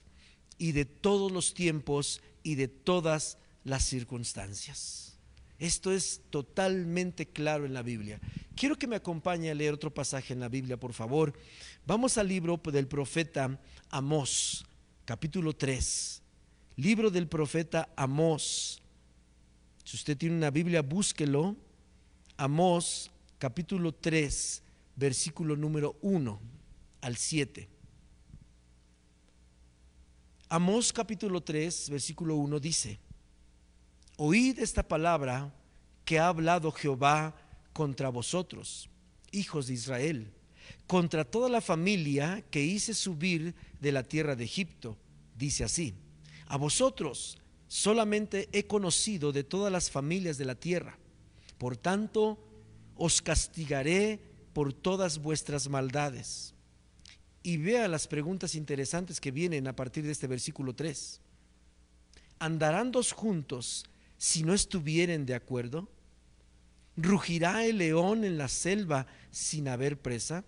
y 0.57 0.71
de 0.71 0.85
todos 0.85 1.31
los 1.31 1.53
tiempos 1.53 2.21
y 2.43 2.55
de 2.55 2.67
todas 2.67 3.37
las 3.63 3.83
circunstancias. 3.83 5.17
Esto 5.57 5.91
es 5.91 6.21
totalmente 6.29 7.25
claro 7.25 7.65
en 7.65 7.73
la 7.73 7.81
Biblia. 7.81 8.19
Quiero 8.55 8.77
que 8.77 8.87
me 8.87 8.97
acompañe 8.97 9.49
a 9.49 9.55
leer 9.55 9.73
otro 9.73 9.93
pasaje 9.93 10.33
en 10.33 10.39
la 10.39 10.49
Biblia, 10.49 10.77
por 10.77 10.93
favor. 10.93 11.33
Vamos 11.85 12.17
al 12.17 12.27
libro 12.27 12.59
del 12.71 12.87
profeta 12.87 13.59
Amós, 13.89 14.65
capítulo 15.05 15.53
3. 15.53 16.21
Libro 16.77 17.09
del 17.09 17.27
profeta 17.27 17.89
Amós. 17.95 18.81
Si 19.83 19.95
usted 19.95 20.17
tiene 20.17 20.35
una 20.35 20.51
Biblia, 20.51 20.81
búsquelo. 20.81 21.55
Amós, 22.37 23.09
capítulo 23.39 23.93
3, 23.93 24.61
versículo 24.95 25.55
número 25.55 25.95
1 26.01 26.39
al 27.01 27.15
7. 27.15 27.69
Amós 30.49 30.91
capítulo 30.91 31.41
3, 31.41 31.89
versículo 31.89 32.35
1 32.35 32.59
dice, 32.59 32.99
Oíd 34.17 34.59
esta 34.59 34.83
palabra 34.83 35.53
que 36.03 36.19
ha 36.19 36.27
hablado 36.27 36.71
Jehová 36.73 37.35
contra 37.71 38.09
vosotros, 38.09 38.89
hijos 39.31 39.67
de 39.67 39.73
Israel, 39.73 40.33
contra 40.87 41.23
toda 41.23 41.47
la 41.47 41.61
familia 41.61 42.43
que 42.51 42.61
hice 42.61 42.93
subir 42.93 43.55
de 43.79 43.91
la 43.93 44.03
tierra 44.03 44.35
de 44.35 44.43
Egipto. 44.43 44.97
Dice 45.37 45.63
así, 45.63 45.93
a 46.47 46.57
vosotros 46.57 47.37
solamente 47.67 48.49
he 48.51 48.67
conocido 48.67 49.31
de 49.31 49.45
todas 49.45 49.71
las 49.71 49.89
familias 49.89 50.37
de 50.37 50.45
la 50.45 50.55
tierra. 50.55 50.97
Por 51.57 51.77
tanto, 51.77 52.37
os 52.95 53.21
castigaré 53.21 54.19
por 54.53 54.73
todas 54.73 55.19
vuestras 55.19 55.69
maldades. 55.69 56.53
Y 57.43 57.57
vea 57.57 57.87
las 57.87 58.07
preguntas 58.07 58.55
interesantes 58.55 59.21
que 59.21 59.31
vienen 59.31 59.67
a 59.67 59.75
partir 59.75 60.05
de 60.05 60.11
este 60.11 60.27
versículo 60.27 60.73
3. 60.73 61.21
¿Andarán 62.39 62.91
dos 62.91 63.11
juntos 63.11 63.85
si 64.17 64.43
no 64.43 64.53
estuvieren 64.53 65.25
de 65.25 65.35
acuerdo? 65.35 65.89
¿Rugirá 66.97 67.65
el 67.65 67.77
león 67.77 68.23
en 68.23 68.37
la 68.37 68.47
selva 68.47 69.07
sin 69.31 69.67
haber 69.67 70.01
presa? 70.01 70.45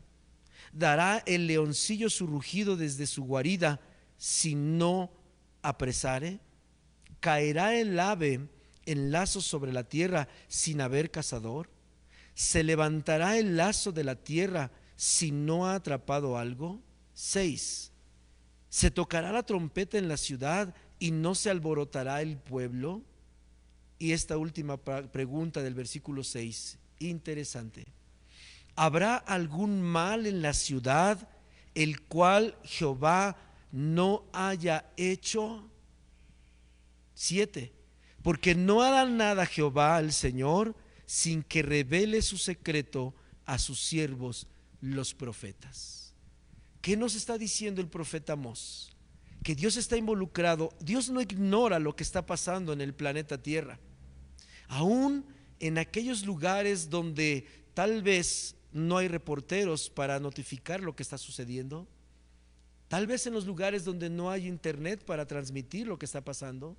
¿Dará 0.72 1.24
el 1.26 1.48
leoncillo 1.48 2.10
su 2.10 2.28
rugido 2.28 2.78
desde 2.78 3.06
su 3.06 3.24
guarida 3.24 3.80
si 4.18 4.56
no 4.56 5.12
apresare? 5.62 6.40
¿Caerá 7.20 7.76
el 7.76 8.00
ave 8.00 8.48
en 8.88 9.12
lazos 9.12 9.46
sobre 9.46 9.72
la 9.72 9.84
tierra 9.84 10.28
sin 10.48 10.82
haber 10.82 11.12
cazador? 11.12 11.70
¿Se 12.34 12.64
levantará 12.64 13.38
el 13.38 13.56
lazo 13.58 13.92
de 13.92 14.04
la 14.04 14.16
tierra 14.16 14.72
si 14.96 15.32
no 15.32 15.68
ha 15.68 15.76
atrapado 15.76 16.40
algo? 16.40 16.82
6. 17.14 17.92
¿Se 18.70 18.90
tocará 18.90 19.32
la 19.32 19.44
trompeta 19.44 20.00
en 20.00 20.08
la 20.08 20.18
ciudad 20.18 20.74
y 20.98 21.12
no 21.12 21.36
se 21.36 21.52
alborotará 21.52 22.24
el 22.24 22.38
pueblo? 22.38 23.04
Y 24.00 24.14
esta 24.14 24.38
última 24.38 24.78
pregunta 24.78 25.62
del 25.62 25.76
versículo 25.76 26.24
6, 26.24 26.80
interesante. 27.00 27.86
¿Habrá 28.76 29.16
algún 29.16 29.82
mal 29.82 30.26
en 30.26 30.42
la 30.42 30.54
ciudad 30.54 31.28
el 31.78 32.02
cual 32.02 32.58
Jehová 32.64 33.38
no 33.72 34.24
haya 34.34 34.92
hecho. 34.98 35.70
Siete, 37.14 37.72
porque 38.28 38.56
no 38.56 38.82
hará 38.82 39.06
nada 39.06 39.46
Jehová 39.46 39.98
el 40.02 40.12
Señor 40.12 40.76
sin 41.06 41.44
que 41.44 41.62
revele 41.62 42.22
su 42.22 42.38
secreto 42.38 43.16
a 43.46 43.58
sus 43.58 43.80
siervos 43.80 44.48
los 44.82 45.14
profetas. 45.14 46.14
¿Qué 46.82 46.98
nos 46.98 47.16
está 47.16 47.38
diciendo 47.38 47.80
el 47.80 47.88
profeta 47.88 48.36
Mos? 48.36 48.94
Que 49.44 49.56
Dios 49.56 49.78
está 49.78 49.96
involucrado, 49.96 50.76
Dios 50.82 51.10
no 51.10 51.22
ignora 51.22 51.80
lo 51.80 51.96
que 51.96 52.04
está 52.04 52.26
pasando 52.26 52.74
en 52.74 52.82
el 52.82 52.94
planeta 52.94 53.42
Tierra. 53.42 53.80
Aún 54.68 55.26
en 55.62 55.78
aquellos 55.78 56.26
lugares 56.26 56.90
donde 56.90 57.48
tal 57.74 58.02
vez 58.02 58.58
no 58.74 58.98
hay 58.98 59.08
reporteros 59.08 59.90
para 59.90 60.20
notificar 60.20 60.82
lo 60.82 60.98
que 60.98 61.04
está 61.04 61.18
sucediendo, 61.18 61.88
tal 62.90 63.08
vez 63.08 63.26
en 63.26 63.34
los 63.34 63.46
lugares 63.46 63.86
donde 63.86 64.10
no 64.10 64.30
hay 64.30 64.48
internet 64.48 65.06
para 65.06 65.26
transmitir 65.26 65.88
lo 65.88 65.98
que 65.98 66.06
está 66.06 66.20
pasando, 66.20 66.76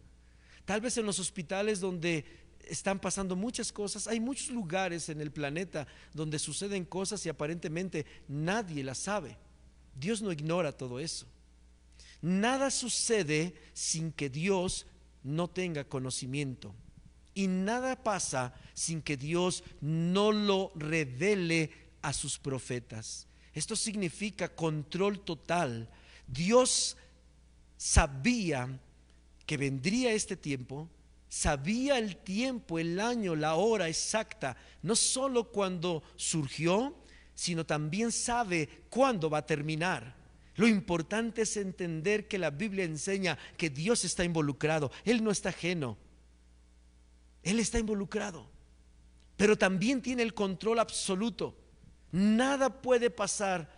tal 0.69 0.83
vez 0.83 0.99
en 0.99 1.07
los 1.07 1.19
hospitales 1.19 1.81
donde 1.81 2.27
están 2.69 3.01
pasando 3.01 3.35
muchas 3.35 3.73
cosas. 3.73 4.07
Hay 4.07 4.21
muchos 4.21 4.51
lugares 4.51 5.09
en 5.09 5.23
el 5.23 5.31
planeta 5.31 5.87
donde 6.13 6.39
suceden 6.39 6.85
cosas 6.85 7.25
y 7.25 7.31
aparentemente 7.31 8.05
nadie 8.29 8.85
las 8.85 8.99
sabe. 8.99 9.39
Dios 9.99 10.21
no 10.21 10.31
ignora 10.31 10.77
todo 10.77 11.01
eso. 11.01 11.27
Nada 12.21 12.71
sucede 12.71 13.55
sin 13.73 14.13
que 14.13 14.29
Dios 14.29 14.85
no 15.23 15.49
tenga 15.49 15.85
conocimiento. 15.85 16.75
Y 17.33 17.47
nada 17.47 18.03
pasa 18.05 18.53
sin 18.75 19.01
que 19.01 19.17
Dios 19.17 19.65
no 19.81 20.33
lo 20.33 20.71
revele 20.75 21.71
a 22.03 22.13
sus 22.13 22.39
profetas. 22.39 23.27
Esto 23.55 23.75
significa 23.75 24.55
control 24.55 25.21
total. 25.21 25.89
Dios 26.27 26.99
sabía 27.79 28.79
que 29.49 29.57
vendría 29.57 30.13
este 30.13 30.37
tiempo, 30.37 30.91
sabía 31.31 31.97
el 31.97 32.19
tiempo, 32.19 32.79
el 32.79 33.01
año, 33.01 33.35
la 33.35 33.55
hora 33.55 33.89
exacta, 33.89 34.59
no 34.83 34.95
solo 34.95 35.51
cuando 35.51 36.03
surgió, 36.17 36.95
sino 37.35 37.65
también 37.65 38.13
sabe 38.13 38.69
cuándo 38.91 39.31
va 39.31 39.39
a 39.39 39.47
terminar. 39.47 40.15
Lo 40.57 40.69
importante 40.69 41.43
es 41.43 41.57
entender 41.57 42.29
que 42.29 42.37
la 42.37 42.51
Biblia 42.51 42.85
enseña 42.85 43.39
que 43.57 43.71
Dios 43.71 44.05
está 44.05 44.23
involucrado, 44.23 44.93
Él 45.03 45.25
no 45.25 45.31
está 45.31 45.49
ajeno, 45.49 45.97
Él 47.43 47.59
está 47.59 47.79
involucrado, 47.79 48.51
pero 49.39 49.57
también 49.57 50.03
tiene 50.03 50.25
el 50.25 50.35
control 50.35 50.79
absoluto. 50.79 51.57
Nada 52.13 52.83
puede 52.83 53.09
pasar 53.09 53.78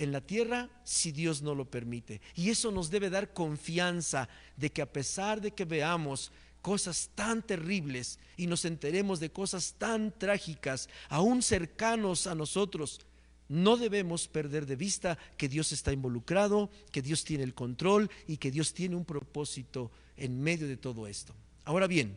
en 0.00 0.12
la 0.12 0.22
tierra 0.22 0.70
si 0.82 1.12
Dios 1.12 1.42
no 1.42 1.54
lo 1.54 1.70
permite. 1.70 2.22
Y 2.34 2.48
eso 2.48 2.72
nos 2.72 2.90
debe 2.90 3.10
dar 3.10 3.34
confianza 3.34 4.28
de 4.56 4.72
que 4.72 4.80
a 4.80 4.90
pesar 4.90 5.42
de 5.42 5.52
que 5.52 5.66
veamos 5.66 6.32
cosas 6.62 7.10
tan 7.14 7.42
terribles 7.42 8.18
y 8.38 8.46
nos 8.46 8.64
enteremos 8.64 9.20
de 9.20 9.30
cosas 9.30 9.74
tan 9.76 10.10
trágicas, 10.18 10.88
aún 11.10 11.42
cercanos 11.42 12.26
a 12.26 12.34
nosotros, 12.34 13.00
no 13.48 13.76
debemos 13.76 14.26
perder 14.26 14.64
de 14.64 14.76
vista 14.76 15.18
que 15.36 15.50
Dios 15.50 15.70
está 15.70 15.92
involucrado, 15.92 16.70
que 16.92 17.02
Dios 17.02 17.24
tiene 17.24 17.44
el 17.44 17.54
control 17.54 18.10
y 18.26 18.38
que 18.38 18.50
Dios 18.50 18.72
tiene 18.72 18.96
un 18.96 19.04
propósito 19.04 19.90
en 20.16 20.40
medio 20.40 20.66
de 20.66 20.78
todo 20.78 21.06
esto. 21.06 21.34
Ahora 21.64 21.86
bien, 21.86 22.16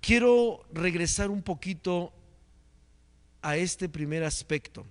quiero 0.00 0.66
regresar 0.72 1.30
un 1.30 1.42
poquito 1.42 2.12
a 3.42 3.56
este 3.56 3.88
primer 3.88 4.24
aspecto 4.24 4.84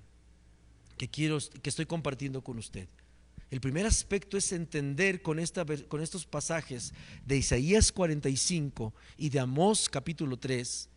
que 0.98 1.08
quiero 1.08 1.38
que 1.62 1.70
estoy 1.70 1.86
compartiendo 1.86 2.44
con 2.44 2.58
usted. 2.58 2.88
El 3.52 3.62
primer 3.62 3.86
aspecto 3.86 4.38
es 4.38 4.52
entender 4.52 5.22
con, 5.22 5.38
esta, 5.38 5.66
con 5.88 6.02
estos 6.02 6.26
pasajes 6.26 6.94
de 7.26 7.38
Isaías 7.38 7.92
45 7.92 8.94
y 9.18 9.30
de 9.30 9.40
Amós 9.40 9.90
capítulo 9.90 10.38
3 10.38 10.90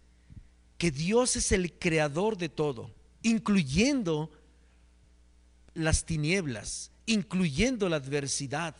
que 0.78 0.90
Dios 0.90 1.36
es 1.36 1.52
el 1.52 1.72
creador 1.72 2.36
de 2.36 2.48
todo, 2.48 2.90
incluyendo 3.22 4.30
las 5.74 6.04
tinieblas, 6.04 6.90
incluyendo 7.06 7.88
la 7.88 7.96
adversidad. 7.96 8.76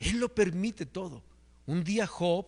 Él 0.00 0.18
lo 0.18 0.34
permite 0.34 0.86
todo. 0.86 1.22
Un 1.66 1.84
día 1.84 2.06
Job 2.06 2.46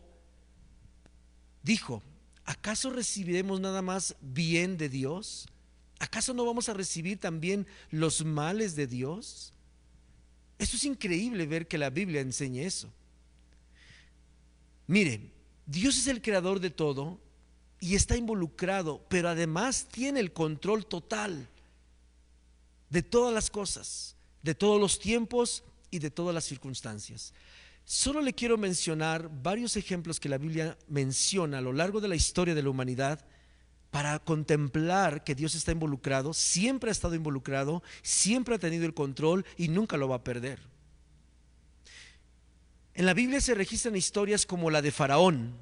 dijo, 1.62 2.03
¿acaso 2.44 2.90
recibiremos 2.90 3.61
nada 3.61 3.81
más 3.81 4.16
bien 4.20 4.77
de 4.77 4.88
Dios? 4.88 5.46
¿Acaso 6.04 6.34
no 6.34 6.44
vamos 6.44 6.68
a 6.68 6.74
recibir 6.74 7.18
también 7.18 7.66
los 7.90 8.22
males 8.26 8.76
de 8.76 8.86
Dios? 8.86 9.54
Eso 10.58 10.76
es 10.76 10.84
increíble 10.84 11.46
ver 11.46 11.66
que 11.66 11.78
la 11.78 11.88
Biblia 11.88 12.20
enseñe 12.20 12.58
eso. 12.58 12.92
Miren, 14.86 15.32
Dios 15.64 15.96
es 15.96 16.06
el 16.08 16.20
creador 16.20 16.60
de 16.60 16.68
todo 16.68 17.18
y 17.80 17.94
está 17.94 18.18
involucrado, 18.18 19.02
pero 19.08 19.30
además 19.30 19.88
tiene 19.90 20.20
el 20.20 20.34
control 20.34 20.84
total 20.84 21.48
de 22.90 23.02
todas 23.02 23.32
las 23.32 23.48
cosas, 23.48 24.14
de 24.42 24.54
todos 24.54 24.78
los 24.78 24.98
tiempos 24.98 25.64
y 25.90 26.00
de 26.00 26.10
todas 26.10 26.34
las 26.34 26.44
circunstancias. 26.44 27.32
Solo 27.86 28.20
le 28.20 28.34
quiero 28.34 28.58
mencionar 28.58 29.30
varios 29.42 29.74
ejemplos 29.78 30.20
que 30.20 30.28
la 30.28 30.36
Biblia 30.36 30.76
menciona 30.86 31.58
a 31.58 31.62
lo 31.62 31.72
largo 31.72 32.02
de 32.02 32.08
la 32.08 32.14
historia 32.14 32.54
de 32.54 32.62
la 32.62 32.68
humanidad 32.68 33.24
para 33.94 34.18
contemplar 34.18 35.22
que 35.22 35.37
Dios 35.37 35.54
está 35.54 35.70
involucrado, 35.70 36.35
siempre 36.35 36.90
ha 36.90 36.92
estado 36.92 37.14
involucrado, 37.14 37.80
siempre 38.02 38.57
ha 38.57 38.59
tenido 38.59 38.87
el 38.87 38.92
control 38.92 39.46
y 39.57 39.68
nunca 39.68 39.96
lo 39.96 40.09
va 40.09 40.16
a 40.16 40.24
perder. 40.24 40.59
En 42.94 43.07
la 43.07 43.14
Biblia 43.14 43.40
se 43.40 43.54
registran 43.54 43.94
historias 43.94 44.46
como 44.46 44.68
la 44.68 44.83
de 44.83 44.90
Faraón, 44.90 45.54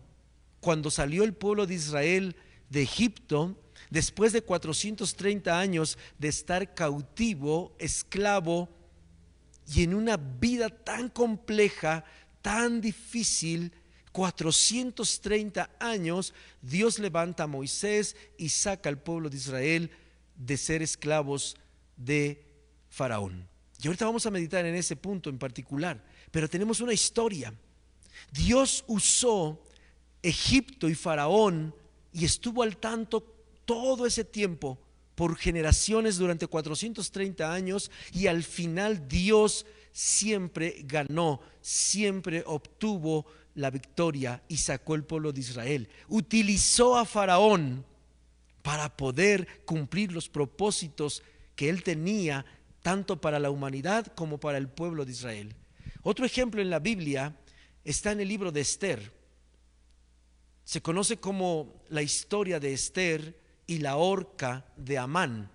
cuando 0.61 0.91
salió 0.91 1.25
el 1.25 1.35
pueblo 1.35 1.67
de 1.67 1.75
Israel 1.75 2.35
de 2.71 2.81
Egipto, 2.81 3.55
después 3.91 4.33
de 4.33 4.41
430 4.41 5.61
años 5.61 5.99
de 6.19 6.29
estar 6.29 6.73
cautivo, 6.73 7.77
esclavo, 7.79 8.71
y 9.75 9.83
en 9.83 9.93
una 9.93 10.17
vida 10.17 10.71
tan 10.71 11.11
compleja, 11.11 12.07
tan 12.41 12.81
difícil, 12.81 13.75
430 14.13 15.71
años, 15.81 16.35
Dios 16.61 16.99
levanta 16.99 17.45
a 17.45 17.49
Moisés 17.49 18.15
y 18.39 18.51
saca 18.51 18.89
al 18.89 18.99
pueblo 18.99 19.31
de 19.31 19.37
Israel 19.37 19.91
de 20.37 20.57
ser 20.57 20.83
esclavos 20.83 21.57
de 21.97 22.45
Faraón. 22.89 23.49
Y 23.83 23.87
ahorita 23.87 24.05
vamos 24.05 24.27
a 24.27 24.31
meditar 24.31 24.65
en 24.65 24.75
ese 24.75 24.97
punto 24.97 25.31
en 25.31 25.39
particular, 25.39 26.05
pero 26.31 26.49
tenemos 26.49 26.81
una 26.81 26.93
historia. 26.93 27.53
Dios 28.31 28.85
usó 28.87 29.61
Egipto 30.23 30.89
y 30.89 30.95
Faraón 30.95 31.75
y 32.13 32.25
estuvo 32.25 32.63
al 32.63 32.77
tanto 32.77 33.21
todo 33.65 34.07
ese 34.07 34.25
tiempo 34.25 34.79
por 35.15 35.37
generaciones 35.37 36.17
durante 36.17 36.47
430 36.47 37.53
años 37.53 37.91
y 38.13 38.27
al 38.27 38.43
final 38.43 39.09
Dios 39.09 39.67
siempre 39.93 40.83
ganó, 40.85 41.41
siempre 41.61 42.43
obtuvo 42.47 43.27
la 43.55 43.71
victoria 43.71 44.43
y 44.49 44.57
sacó 44.57 44.95
el 44.95 45.05
pueblo 45.05 45.33
de 45.33 45.41
Israel. 45.41 45.89
Utilizó 46.09 46.97
a 46.97 47.05
Faraón 47.05 47.85
para 48.63 48.97
poder 48.97 49.65
cumplir 49.65 50.13
los 50.13 50.29
propósitos 50.29 51.23
que 51.57 51.69
él 51.69 51.83
tenía 51.83 52.45
tanto 52.83 53.21
para 53.21 53.39
la 53.39 53.51
humanidad 53.51 54.07
como 54.15 54.39
para 54.39 54.59
el 54.59 54.69
pueblo 54.69 55.05
de 55.05 55.13
Israel. 55.13 55.55
Otro 56.03 56.25
ejemplo 56.25 56.61
en 56.61 56.71
la 56.71 56.79
Biblia 56.79 57.37
está 57.85 58.13
en 58.13 58.21
el 58.21 58.29
libro 58.29 58.51
de 58.51 58.61
Esther. 58.61 59.13
Se 60.65 60.81
conoce 60.81 61.19
como 61.19 61.83
la 61.89 62.03
historia 62.03 62.59
de 62.59 62.73
Esther 62.73 63.39
y 63.67 63.79
la 63.79 63.97
horca 63.97 64.67
de 64.77 64.99
Amán. 64.99 65.51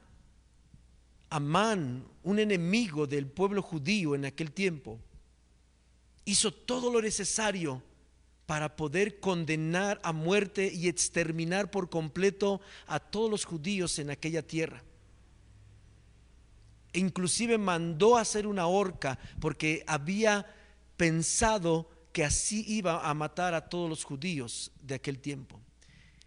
Amán, 1.30 2.08
un 2.24 2.40
enemigo 2.40 3.08
del 3.08 3.28
pueblo 3.28 3.62
judío 3.62 4.16
en 4.16 4.26
aquel 4.26 4.52
tiempo, 4.52 5.00
hizo 6.24 6.54
todo 6.54 6.92
lo 6.92 7.02
necesario 7.02 7.84
para 8.48 8.78
poder 8.78 9.20
condenar 9.20 10.00
a 10.04 10.14
muerte 10.14 10.72
y 10.74 10.88
exterminar 10.88 11.70
por 11.70 11.90
completo 11.90 12.62
a 12.88 13.00
todos 13.00 13.30
los 13.30 13.46
judíos 13.46 14.00
en 14.00 14.10
aquella 14.10 14.42
tierra. 14.42 14.82
E 16.94 17.00
inclusive 17.00 17.58
mandó 17.58 18.18
hacer 18.18 18.48
una 18.48 18.66
horca 18.66 19.20
porque 19.42 19.84
había 19.86 20.48
pensado 20.96 21.90
que 22.14 22.24
así 22.24 22.64
iba 22.68 23.08
a 23.08 23.14
matar 23.14 23.54
a 23.54 23.68
todos 23.68 23.90
los 23.90 24.06
judíos 24.06 24.72
de 24.82 24.96
aquel 24.96 25.20
tiempo, 25.20 25.60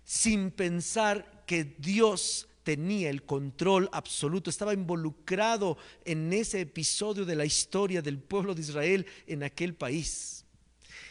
sin 0.05 0.51
pensar 0.51 1.43
que 1.47 1.65
Dios 1.65 2.47
tenía 2.63 3.09
el 3.09 3.23
control 3.25 3.89
absoluto, 3.93 4.51
estaba 4.51 4.75
involucrado 4.75 5.79
en 6.05 6.33
ese 6.35 6.61
episodio 6.61 7.25
de 7.25 7.35
la 7.35 7.47
historia 7.47 8.03
del 8.03 8.19
pueblo 8.19 8.55
de 8.55 8.61
Israel 8.61 9.07
en 9.27 9.43
aquel 9.43 9.75
país. 9.75 10.40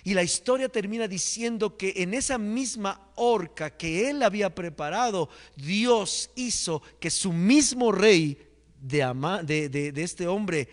Y 0.10 0.16
la 0.16 0.24
historia 0.24 0.70
termina 0.70 1.08
diciendo 1.08 1.78
que 1.78 1.94
en 1.98 2.16
esa 2.16 2.40
misma 2.40 3.12
horca 3.14 3.78
que 3.78 4.10
él 4.10 4.24
había 4.24 4.56
preparado, 4.56 5.30
Dios 5.56 6.32
hizo 6.34 6.82
que 7.00 7.12
su 7.12 7.32
mismo 7.32 7.92
rey 7.92 8.36
de, 8.82 9.70
de, 9.70 10.02
este 10.02 10.26
hombre, 10.26 10.68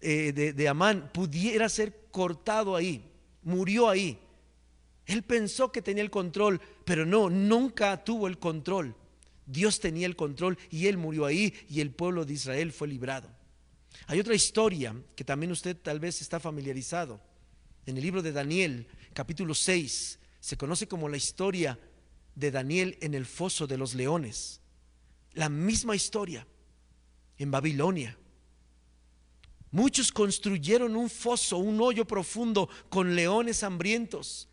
eh, 0.00 0.32
de, 0.32 0.52
de 0.52 0.68
Amán, 0.68 1.10
pudiera 1.12 1.68
ser 1.68 2.10
cortado 2.12 2.76
ahí, 2.76 3.10
murió 3.42 3.88
ahí. 3.88 4.20
Él 5.04 5.24
pensó 5.24 5.72
que 5.72 5.82
tenía 5.82 6.04
el 6.04 6.10
control, 6.12 6.60
pero 6.84 7.04
no, 7.04 7.28
nunca 7.28 8.04
tuvo 8.04 8.28
el 8.28 8.38
control. 8.38 8.94
Dios 9.46 9.80
tenía 9.80 10.06
el 10.06 10.14
control 10.14 10.58
y 10.70 10.86
él 10.86 10.96
murió 10.96 11.26
ahí 11.26 11.52
y 11.68 11.80
el 11.80 11.90
pueblo 11.90 12.24
de 12.24 12.34
Israel 12.34 12.70
fue 12.70 12.86
librado. 12.86 13.28
Hay 14.06 14.20
otra 14.20 14.36
historia 14.36 14.94
que 15.16 15.24
también 15.24 15.50
usted 15.50 15.76
tal 15.76 15.98
vez 15.98 16.20
está 16.20 16.38
familiarizado. 16.38 17.20
En 17.86 17.96
el 17.96 18.02
libro 18.02 18.20
de 18.20 18.32
Daniel, 18.32 18.86
capítulo 19.14 19.54
6, 19.54 20.18
se 20.40 20.56
conoce 20.56 20.88
como 20.88 21.08
la 21.08 21.16
historia 21.16 21.78
de 22.34 22.50
Daniel 22.50 22.98
en 23.00 23.14
el 23.14 23.24
foso 23.24 23.66
de 23.66 23.78
los 23.78 23.94
leones. 23.94 24.60
La 25.32 25.48
misma 25.48 25.94
historia 25.94 26.46
en 27.38 27.50
Babilonia. 27.50 28.18
Muchos 29.70 30.10
construyeron 30.10 30.96
un 30.96 31.08
foso, 31.08 31.58
un 31.58 31.80
hoyo 31.80 32.04
profundo 32.06 32.68
con 32.88 33.14
leones 33.14 33.62
hambrientos 33.62 34.48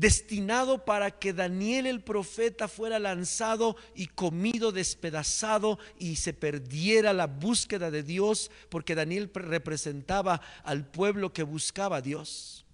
destinado 0.00 0.86
para 0.86 1.10
que 1.18 1.34
Daniel 1.34 1.86
el 1.86 2.02
profeta 2.02 2.68
fuera 2.68 2.98
lanzado 2.98 3.76
y 3.94 4.06
comido, 4.06 4.72
despedazado 4.72 5.78
y 5.98 6.16
se 6.16 6.32
perdiera 6.32 7.12
la 7.12 7.26
búsqueda 7.26 7.90
de 7.90 8.02
Dios, 8.02 8.50
porque 8.70 8.94
Daniel 8.94 9.30
representaba 9.34 10.40
al 10.64 10.90
pueblo 10.90 11.34
que 11.34 11.42
buscaba 11.42 11.96
a 11.96 12.00
Dios. 12.00 12.64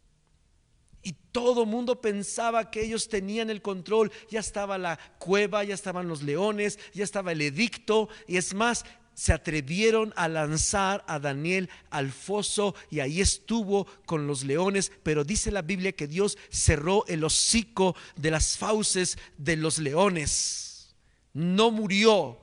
Y 1.07 1.15
todo 1.31 1.67
mundo 1.67 2.01
pensaba 2.01 2.69
que 2.69 2.83
ellos 2.83 3.09
tenían 3.09 3.49
el 3.49 3.63
control. 3.63 4.11
Ya 4.29 4.41
estaba 4.41 4.77
la 4.77 4.99
cueva, 5.21 5.63
ya 5.63 5.73
estaban 5.73 6.09
los 6.09 6.25
leones, 6.25 6.81
ya 6.93 7.05
estaba 7.05 7.31
el 7.31 7.43
edicto. 7.43 8.09
Y 8.27 8.39
es 8.39 8.55
más, 8.55 8.85
se 9.15 9.33
atrevieron 9.33 10.13
a 10.17 10.27
lanzar 10.27 11.05
a 11.07 11.21
Daniel 11.21 11.71
al 11.91 12.11
foso 12.11 12.75
y 12.91 12.99
ahí 12.99 13.21
estuvo 13.21 13.87
con 14.05 14.27
los 14.27 14.43
leones, 14.43 14.91
pero 15.05 15.23
dice 15.23 15.53
la 15.53 15.63
Biblia 15.63 15.93
que 15.93 16.09
Dios 16.09 16.39
cerró 16.51 17.07
el 17.07 17.23
hocico 17.23 17.95
de 18.17 18.33
las 18.33 18.59
fauces 18.59 19.17
de 19.39 19.55
los 19.55 19.79
leones. 19.79 20.93
No 21.33 21.71
murió. 21.71 22.37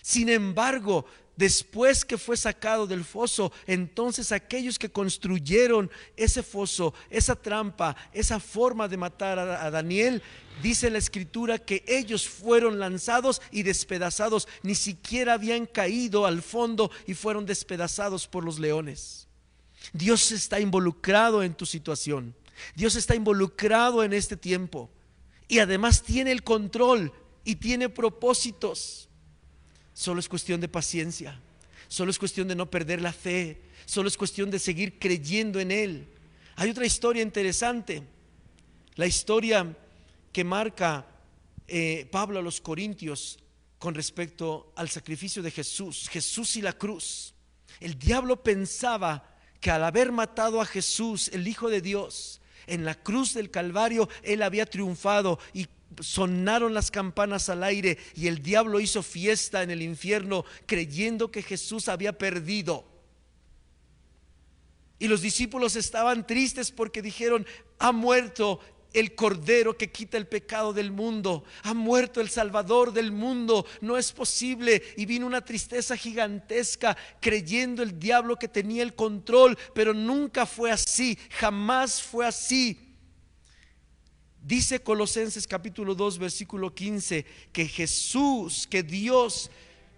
Sin 0.00 0.30
embargo, 0.30 1.04
después 1.40 2.04
que 2.04 2.18
fue 2.18 2.36
sacado 2.36 2.86
del 2.86 3.02
foso, 3.02 3.50
entonces 3.66 4.30
aquellos 4.30 4.78
que 4.78 4.92
construyeron 4.92 5.90
ese 6.14 6.42
foso, 6.42 6.92
esa 7.08 7.34
trampa, 7.34 7.96
esa 8.12 8.38
forma 8.38 8.88
de 8.88 8.98
matar 8.98 9.38
a, 9.38 9.70
Daniel, 9.70 10.22
dice 10.62 10.90
la 10.90 10.98
escritura 10.98 11.58
que 11.58 11.82
ellos 11.88 12.28
fueron 12.28 12.78
lanzados 12.78 13.40
y 13.50 13.62
despedazados, 13.62 14.48
ni 14.62 14.74
siquiera 14.74 15.32
habían 15.32 15.64
caído 15.64 16.26
al 16.26 16.42
fondo 16.42 16.90
y 17.06 17.14
fueron 17.14 17.46
despedazados 17.46 18.28
por 18.28 18.44
los 18.44 18.58
leones. 18.58 19.26
Dios 19.94 20.32
está 20.32 20.60
involucrado 20.60 21.42
en 21.42 21.54
tu 21.54 21.64
situación. 21.64 22.34
Dios 22.74 22.96
está 22.96 23.14
involucrado 23.14 24.04
en 24.04 24.12
este 24.12 24.36
tiempo. 24.36 24.90
Y 25.48 25.60
además 25.60 26.02
tiene 26.02 26.32
el 26.32 26.44
control 26.44 27.14
y 27.44 27.56
tiene 27.56 27.88
propósitos. 27.88 29.09
Solo 30.00 30.20
es 30.20 30.30
cuestión 30.30 30.62
de 30.62 30.68
paciencia. 30.68 31.38
Solo 31.86 32.10
es 32.10 32.18
cuestión 32.18 32.48
de 32.48 32.54
no 32.54 32.70
perder 32.70 33.02
la 33.02 33.12
fe. 33.12 33.60
Solo 33.84 34.08
es 34.08 34.16
cuestión 34.16 34.50
de 34.50 34.58
seguir 34.58 34.98
creyendo 34.98 35.60
en 35.60 35.70
Él. 35.70 36.08
Hay 36.56 36.70
otra 36.70 36.86
historia 36.86 37.22
interesante. 37.22 38.02
La 38.94 39.06
historia 39.06 39.76
que 40.32 40.42
marca 40.42 41.04
eh, 41.68 42.08
Pablo 42.10 42.38
a 42.38 42.42
los 42.42 42.62
Corintios 42.62 43.40
con 43.78 43.94
respecto 43.94 44.72
al 44.74 44.88
sacrificio 44.88 45.42
de 45.42 45.50
Jesús, 45.50 46.08
Jesús 46.08 46.56
y 46.56 46.62
la 46.62 46.72
cruz. 46.72 47.34
El 47.78 47.98
diablo 47.98 48.42
pensaba 48.42 49.36
que 49.60 49.70
al 49.70 49.84
haber 49.84 50.12
matado 50.12 50.62
a 50.62 50.64
Jesús, 50.64 51.28
el 51.34 51.46
Hijo 51.46 51.68
de 51.68 51.82
Dios, 51.82 52.40
en 52.66 52.86
la 52.86 52.94
cruz 52.94 53.34
del 53.34 53.50
Calvario, 53.50 54.08
él 54.22 54.42
había 54.42 54.64
triunfado 54.64 55.38
y 55.52 55.66
sonaron 56.00 56.74
las 56.74 56.90
campanas 56.90 57.48
al 57.48 57.64
aire 57.64 57.98
y 58.14 58.28
el 58.28 58.42
diablo 58.42 58.80
hizo 58.80 59.02
fiesta 59.02 59.62
en 59.62 59.70
el 59.70 59.82
infierno 59.82 60.44
creyendo 60.66 61.30
que 61.30 61.42
Jesús 61.42 61.88
había 61.88 62.16
perdido. 62.16 62.84
Y 64.98 65.08
los 65.08 65.22
discípulos 65.22 65.76
estaban 65.76 66.26
tristes 66.26 66.70
porque 66.70 67.02
dijeron, 67.02 67.46
ha 67.78 67.90
muerto 67.90 68.60
el 68.92 69.14
Cordero 69.14 69.76
que 69.76 69.90
quita 69.90 70.16
el 70.16 70.26
pecado 70.26 70.72
del 70.72 70.90
mundo. 70.90 71.44
Ha 71.62 71.74
muerto 71.74 72.20
el 72.20 72.28
Salvador 72.28 72.92
del 72.92 73.12
mundo. 73.12 73.66
No 73.80 73.96
es 73.96 74.12
posible. 74.12 74.82
Y 74.96 75.06
vino 75.06 75.26
una 75.26 75.44
tristeza 75.44 75.96
gigantesca 75.96 76.96
creyendo 77.20 77.82
el 77.82 77.98
diablo 77.98 78.36
que 78.36 78.48
tenía 78.48 78.82
el 78.82 78.94
control. 78.94 79.56
Pero 79.74 79.94
nunca 79.94 80.44
fue 80.44 80.70
así. 80.70 81.18
Jamás 81.30 82.02
fue 82.02 82.26
así. 82.26 82.89
Dice 84.42 84.80
Colosenses 84.80 85.46
capítulo 85.46 85.94
2 85.94 86.18
versículo 86.18 86.74
15 86.74 87.26
que 87.52 87.66
Jesús, 87.66 88.66
que 88.66 88.82
Dios 88.82 89.50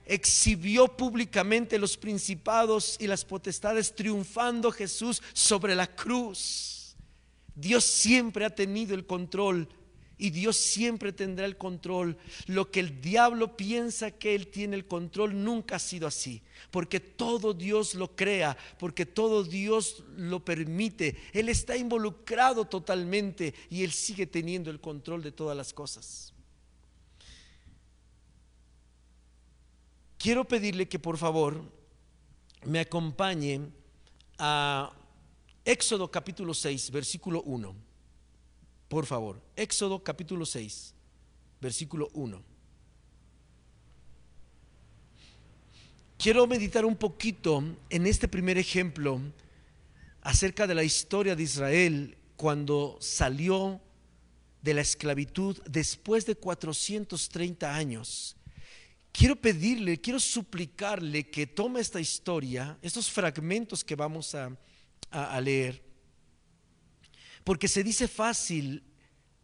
exhibió 0.05 0.89
públicamente 0.89 1.79
los 1.79 1.97
principados 1.97 2.97
y 2.99 3.07
las 3.07 3.25
potestades 3.25 3.95
triunfando 3.95 4.73
Jesús 4.73 5.23
sobre 5.33 5.77
la 5.77 5.87
cruz. 5.87 6.97
Dios 7.55 7.85
siempre 7.85 8.45
ha 8.45 8.51
tenido 8.51 8.95
el 8.95 9.07
control 9.07 9.69
y 10.23 10.31
Dios 10.31 10.57
siempre 10.57 11.13
tendrá 11.13 11.47
el 11.47 11.59
control. 11.59 12.17
Lo 12.47 12.71
que 12.71 12.79
el 12.79 13.01
diablo 13.01 13.57
piensa 13.57 14.13
que 14.13 14.37
él 14.37 14.47
tiene 14.47 14.77
el 14.77 14.87
control 14.87 15.43
nunca 15.43 15.77
ha 15.77 15.79
sido 15.81 16.07
así, 16.07 16.43
porque 16.71 17.01
todo 17.01 17.53
Dios 17.55 17.97
lo 17.97 18.15
crea, 18.15 18.57
porque 18.79 19.05
todo 19.05 19.43
Dios 19.43 20.05
lo 20.17 20.45
permite. 20.45 21.17
Él 21.33 21.49
está 21.49 21.77
involucrado 21.77 22.67
totalmente 22.67 23.53
y 23.69 23.83
él 23.83 23.91
sigue 23.91 24.29
teniendo 24.29 24.71
el 24.71 24.81
control 24.81 25.25
de 25.25 25.33
todas 25.33 25.57
las 25.57 25.73
cosas. 25.73 26.33
Quiero 30.19 30.47
pedirle 30.47 30.89
que 30.89 31.01
por 31.01 31.19
favor 31.19 31.65
me 32.65 32.79
acompañe 32.79 33.73
a 34.39 34.93
Éxodo 35.65 36.09
capítulo 36.13 36.55
6, 36.55 36.93
versículo 36.93 37.43
1. 37.43 37.92
Por 38.93 39.07
favor, 39.07 39.41
Éxodo 39.57 40.05
capítulo 40.05 40.45
6, 40.45 40.93
versículo 41.63 42.11
1. 42.13 42.43
Quiero 46.19 46.47
meditar 46.47 46.85
un 46.85 46.95
poquito 46.97 47.65
en 47.89 48.07
este 48.07 48.29
primer 48.29 48.59
ejemplo 48.59 49.19
acerca 50.21 50.67
de 50.67 50.75
la 50.75 50.85
historia 50.85 51.35
de 51.35 51.43
Israel 51.43 52.19
cuando 52.37 52.99
salió 53.01 53.81
de 54.61 54.75
la 54.75 54.83
esclavitud 54.83 55.57
después 55.71 56.27
de 56.27 56.35
430 56.35 57.75
años. 57.75 58.37
Quiero 59.11 59.37
pedirle, 59.37 60.03
quiero 60.03 60.21
suplicarle 60.21 61.31
que 61.31 61.47
tome 61.47 61.81
esta 61.81 61.99
historia, 61.99 62.77
estos 62.83 63.11
fragmentos 63.11 63.83
que 63.83 63.97
vamos 63.97 64.35
a 64.35 64.55
a, 65.13 65.41
leer. 65.41 65.83
Porque 67.45 67.69
se 67.69 67.83
dice 67.83 68.09
fácil 68.09 68.83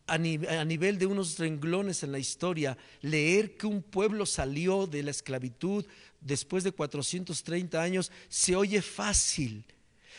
a, 0.07 0.17
nivel 0.19 0.99
de 0.99 1.07
unos 1.07 1.39
renglones 1.39 2.03
en 2.03 2.13
la 2.13 2.19
historia 2.19 2.77
leer 3.03 3.57
que 3.57 3.67
un 3.67 3.83
pueblo 3.83 4.25
salió 4.25 4.87
de 4.87 5.03
la 5.03 5.11
esclavitud 5.11 5.85
después 6.21 6.65
de 6.65 6.73
430 6.73 7.81
años, 7.81 8.11
se 8.29 8.57
oye 8.57 8.81
fácil. 8.83 9.65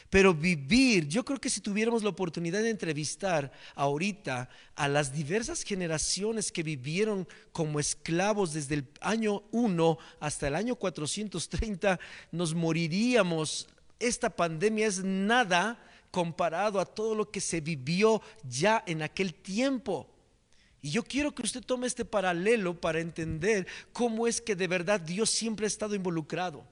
Pero 0.10 0.34
vivir, 0.34 1.08
yo 1.08 1.26
creo 1.26 1.40
que 1.40 1.50
si 1.50 1.60
tuviéramos 1.60 2.04
la 2.04 2.10
oportunidad 2.10 2.62
de 2.62 2.70
entrevistar 2.70 3.52
ahorita 3.76 4.50
a 4.76 4.88
las 4.88 5.12
diversas 5.12 5.64
generaciones 5.64 6.52
que 6.52 6.64
vivieron 6.64 7.28
como 7.52 7.80
esclavos 7.80 8.54
desde 8.54 8.76
el 8.76 8.88
año 9.02 9.44
1 9.52 9.98
hasta 10.20 10.48
el 10.48 10.56
año 10.56 10.76
430, 10.76 12.00
nos 12.32 12.54
moriríamos 12.54 13.68
esta 14.00 14.30
pandemia 14.30 14.88
es 14.88 15.04
nada 15.04 15.78
comparado 16.12 16.80
a 16.80 16.86
todo 16.86 17.16
lo 17.16 17.30
que 17.30 17.42
se 17.42 17.62
vivió 17.62 18.22
ya 18.44 18.84
en 18.88 19.02
aquel 19.02 19.34
tiempo. 19.34 20.10
Y 20.82 20.92
yo 20.92 21.04
quiero 21.04 21.34
que 21.34 21.44
usted 21.44 21.62
tome 21.62 21.88
este 21.88 22.06
paralelo 22.06 22.80
para 22.80 23.00
entender 23.00 23.68
cómo 23.92 24.28
es 24.28 24.42
que 24.42 24.56
de 24.56 24.68
verdad 24.68 25.00
Dios 25.00 25.30
siempre 25.30 25.66
ha 25.66 25.68
estado 25.68 25.96
involucrado. 25.96 26.66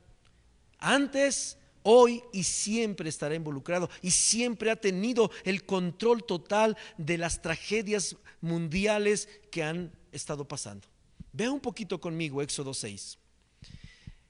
Antes, 0.79 1.57
hoy 1.83 2.21
y 2.31 2.43
siempre 2.43 3.09
estará 3.09 3.35
involucrado 3.35 3.89
y 4.01 4.11
siempre 4.11 4.71
ha 4.71 4.75
tenido 4.75 5.31
el 5.43 5.65
control 5.65 6.23
total 6.23 6.77
de 6.97 7.17
las 7.17 7.41
tragedias 7.41 8.15
mundiales 8.41 9.27
que 9.51 9.63
han 9.63 9.91
estado 10.11 10.47
pasando. 10.47 10.87
Vea 11.33 11.51
un 11.51 11.59
poquito 11.59 11.99
conmigo 11.99 12.41
Éxodo 12.41 12.73
6, 12.73 13.17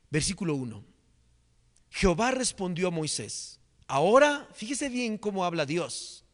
versículo 0.10 0.56
1. 0.56 0.84
Jehová 1.90 2.32
respondió 2.32 2.90
a 2.90 2.92
Moisés, 2.92 3.57
ahora, 3.88 4.48
fíjese 4.54 4.90
bien 4.90 5.18
cómo 5.18 5.46
habla 5.46 5.66
Dios, 5.66 6.26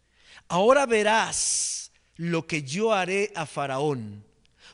ahora 0.47 0.85
verás 0.85 1.91
lo 2.15 2.47
que 2.47 2.63
yo 2.63 2.93
haré 2.93 3.31
a 3.35 3.45
Faraón, 3.45 4.23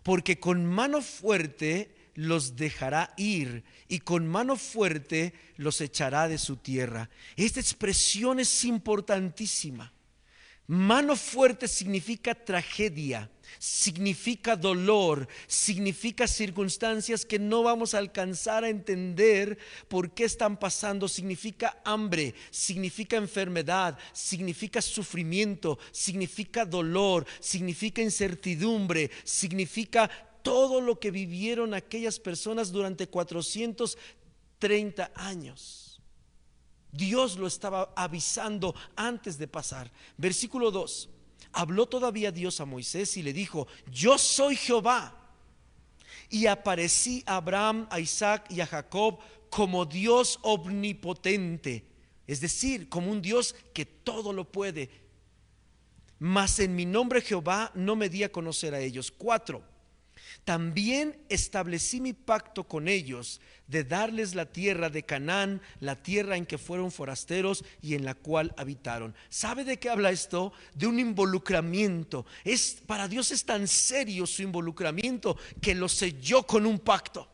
porque 0.03 0.39
con 0.39 0.65
mano 0.65 1.01
fuerte 1.01 1.95
los 2.15 2.55
dejará 2.55 3.13
ir 3.15 3.63
y 3.87 3.99
con 3.99 4.27
mano 4.27 4.57
fuerte 4.57 5.33
los 5.55 5.79
echará 5.79 6.27
de 6.27 6.37
su 6.37 6.57
tierra. 6.57 7.09
Esta 7.35 7.59
expresión 7.59 8.39
es 8.39 8.65
importantísima. 8.65 9.93
Mano 10.71 11.15
fuerte 11.15 11.67
significa 11.67 12.35
tragedia, 12.35 13.27
significa 13.57 14.55
dolor, 14.55 15.27
significa 15.47 16.27
circunstancias 16.27 17.25
que 17.25 17.39
no 17.39 17.63
vamos 17.63 17.95
a 17.95 17.97
alcanzar 17.97 18.63
a 18.63 18.69
entender 18.69 19.57
por 19.87 20.11
qué 20.11 20.25
están 20.25 20.57
pasando, 20.57 21.07
significa 21.07 21.81
hambre, 21.83 22.35
significa 22.51 23.17
enfermedad, 23.17 23.97
significa 24.13 24.79
sufrimiento, 24.79 25.79
significa 25.91 26.65
dolor, 26.65 27.25
significa 27.39 28.03
incertidumbre, 28.03 29.09
significa 29.23 30.07
todo 30.43 30.81
lo 30.81 30.99
que 30.99 31.09
vivieron 31.09 31.73
aquellas 31.73 32.19
personas 32.19 32.71
durante 32.71 33.07
430 33.07 35.13
años. 35.15 35.88
Dios 36.91 37.37
lo 37.37 37.47
estaba 37.47 37.93
avisando 37.95 38.75
antes 38.95 39.37
de 39.37 39.47
pasar. 39.47 39.91
Versículo 40.17 40.71
2. 40.71 41.09
Habló 41.51 41.87
todavía 41.87 42.31
Dios 42.31 42.59
a 42.59 42.65
Moisés 42.65 43.17
y 43.17 43.23
le 43.23 43.33
dijo, 43.33 43.67
yo 43.91 44.17
soy 44.17 44.55
Jehová. 44.55 45.15
Y 46.29 46.45
aparecí 46.45 47.23
a 47.25 47.37
Abraham, 47.37 47.87
a 47.89 47.99
Isaac 47.99 48.45
y 48.51 48.61
a 48.61 48.67
Jacob 48.67 49.19
como 49.49 49.85
Dios 49.85 50.39
omnipotente, 50.43 51.85
es 52.27 52.39
decir, 52.39 52.87
como 52.87 53.11
un 53.11 53.21
Dios 53.21 53.55
que 53.73 53.85
todo 53.85 54.31
lo 54.31 54.51
puede. 54.51 54.89
Mas 56.19 56.59
en 56.59 56.75
mi 56.75 56.85
nombre 56.85 57.21
Jehová 57.21 57.71
no 57.73 57.95
me 57.95 58.09
di 58.09 58.23
a 58.23 58.31
conocer 58.31 58.73
a 58.75 58.79
ellos. 58.79 59.11
Cuatro. 59.11 59.63
También 60.43 61.17
establecí 61.29 62.01
mi 62.01 62.13
pacto 62.13 62.67
con 62.67 62.87
ellos 62.87 63.41
de 63.67 63.83
darles 63.83 64.35
la 64.35 64.45
tierra 64.45 64.89
de 64.89 65.03
Canaán, 65.03 65.61
la 65.79 65.95
tierra 65.95 66.37
en 66.37 66.45
que 66.45 66.57
fueron 66.57 66.91
forasteros 66.91 67.63
y 67.81 67.95
en 67.95 68.03
la 68.03 68.15
cual 68.15 68.53
habitaron. 68.57 69.15
¿Sabe 69.29 69.63
de 69.63 69.77
qué 69.77 69.89
habla 69.89 70.11
esto? 70.11 70.51
De 70.73 70.87
un 70.87 70.99
involucramiento. 70.99 72.25
Es 72.43 72.81
para 72.85 73.07
Dios 73.07 73.31
es 73.31 73.45
tan 73.45 73.67
serio 73.67 74.25
su 74.25 74.41
involucramiento 74.41 75.37
que 75.61 75.75
lo 75.75 75.87
selló 75.87 76.43
con 76.43 76.65
un 76.65 76.79
pacto. 76.79 77.29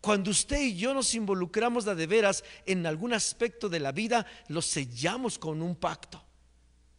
Cuando 0.00 0.30
usted 0.30 0.60
y 0.60 0.76
yo 0.76 0.94
nos 0.94 1.14
involucramos 1.14 1.84
de 1.84 2.06
veras 2.06 2.44
en 2.64 2.86
algún 2.86 3.12
aspecto 3.12 3.68
de 3.68 3.80
la 3.80 3.92
vida, 3.92 4.24
lo 4.48 4.62
sellamos 4.62 5.38
con 5.38 5.60
un 5.60 5.74
pacto. 5.74 6.22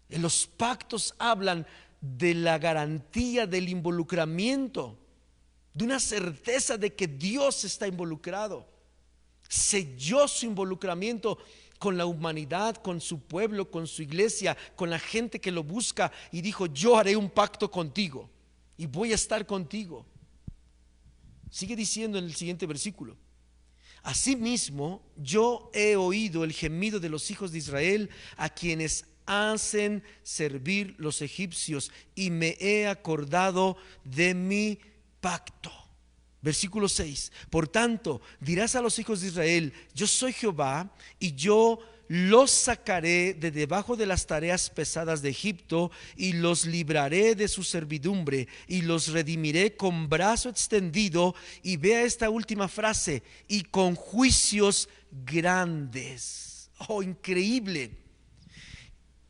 Los 0.10 0.48
pactos 0.48 1.16
hablan 1.18 1.66
de 2.16 2.34
la 2.34 2.58
garantía 2.58 3.48
del 3.48 3.70
involucramiento, 3.70 4.98
de 5.74 5.86
una 5.86 6.00
certeza 6.00 6.78
de 6.78 6.94
que 6.94 7.08
Dios 7.08 7.64
está 7.64 7.88
involucrado. 7.88 8.68
Selló 9.50 10.28
su 10.28 10.46
involucramiento 10.46 11.38
con 11.80 11.98
la 11.98 12.06
humanidad, 12.06 12.78
con 12.78 13.02
su 13.02 13.20
pueblo, 13.22 13.70
con 13.70 13.88
su 13.88 14.02
iglesia, 14.02 14.58
con 14.76 14.90
la 14.90 15.00
gente 15.00 15.40
que 15.40 15.52
lo 15.52 15.64
busca 15.64 16.12
y 16.32 16.42
dijo, 16.42 16.66
yo 16.68 16.98
haré 16.98 17.16
un 17.16 17.30
pacto 17.30 17.70
contigo 17.70 18.30
y 18.78 18.86
voy 18.86 19.12
a 19.12 19.16
estar 19.16 19.46
contigo. 19.46 20.06
Sigue 21.50 21.76
diciendo 21.76 22.18
en 22.18 22.26
el 22.26 22.36
siguiente 22.36 22.66
versículo. 22.66 23.16
Asimismo, 24.04 25.02
yo 25.18 25.70
he 25.74 25.96
oído 25.96 26.44
el 26.44 26.54
gemido 26.54 27.00
de 27.00 27.10
los 27.10 27.30
hijos 27.30 27.52
de 27.52 27.58
Israel 27.58 28.10
a 28.38 28.50
quienes 28.50 29.06
hacen 29.28 30.04
servir 30.24 30.96
los 30.98 31.22
egipcios 31.22 31.92
y 32.16 32.32
me 32.32 32.58
he 32.60 32.88
acordado 32.88 33.78
de 34.04 34.34
mi 34.34 34.80
pacto. 35.22 35.72
Versículo 36.42 36.88
6. 36.88 37.32
Por 37.50 37.68
tanto, 37.68 38.22
dirás 38.40 38.76
a 38.76 38.82
los 38.82 38.98
hijos 38.98 39.22
de 39.22 39.28
Israel, 39.28 39.74
yo 39.94 40.08
soy 40.08 40.34
Jehová 40.34 40.92
y 41.20 41.34
yo 41.34 41.80
los 42.08 42.52
sacaré 42.52 43.34
de 43.34 43.52
debajo 43.52 43.98
de 43.98 44.06
las 44.06 44.26
tareas 44.28 44.70
pesadas 44.70 45.22
de 45.22 45.30
Egipto 45.30 45.92
y 46.16 46.34
los 46.34 46.66
libraré 46.66 47.36
de 47.36 47.50
su 47.50 47.64
servidumbre 47.64 48.48
y 48.66 48.82
los 48.82 49.10
redimiré 49.10 49.76
con 49.76 50.08
brazo 50.08 50.48
extendido. 50.48 51.36
Y 51.64 51.76
vea 51.76 52.04
esta 52.04 52.30
última 52.30 52.70
frase, 52.70 53.24
y 53.50 53.64
con 53.64 53.96
juicios 53.96 54.88
grandes. 55.12 56.72
Oh, 56.88 57.04
increíble 57.04 58.07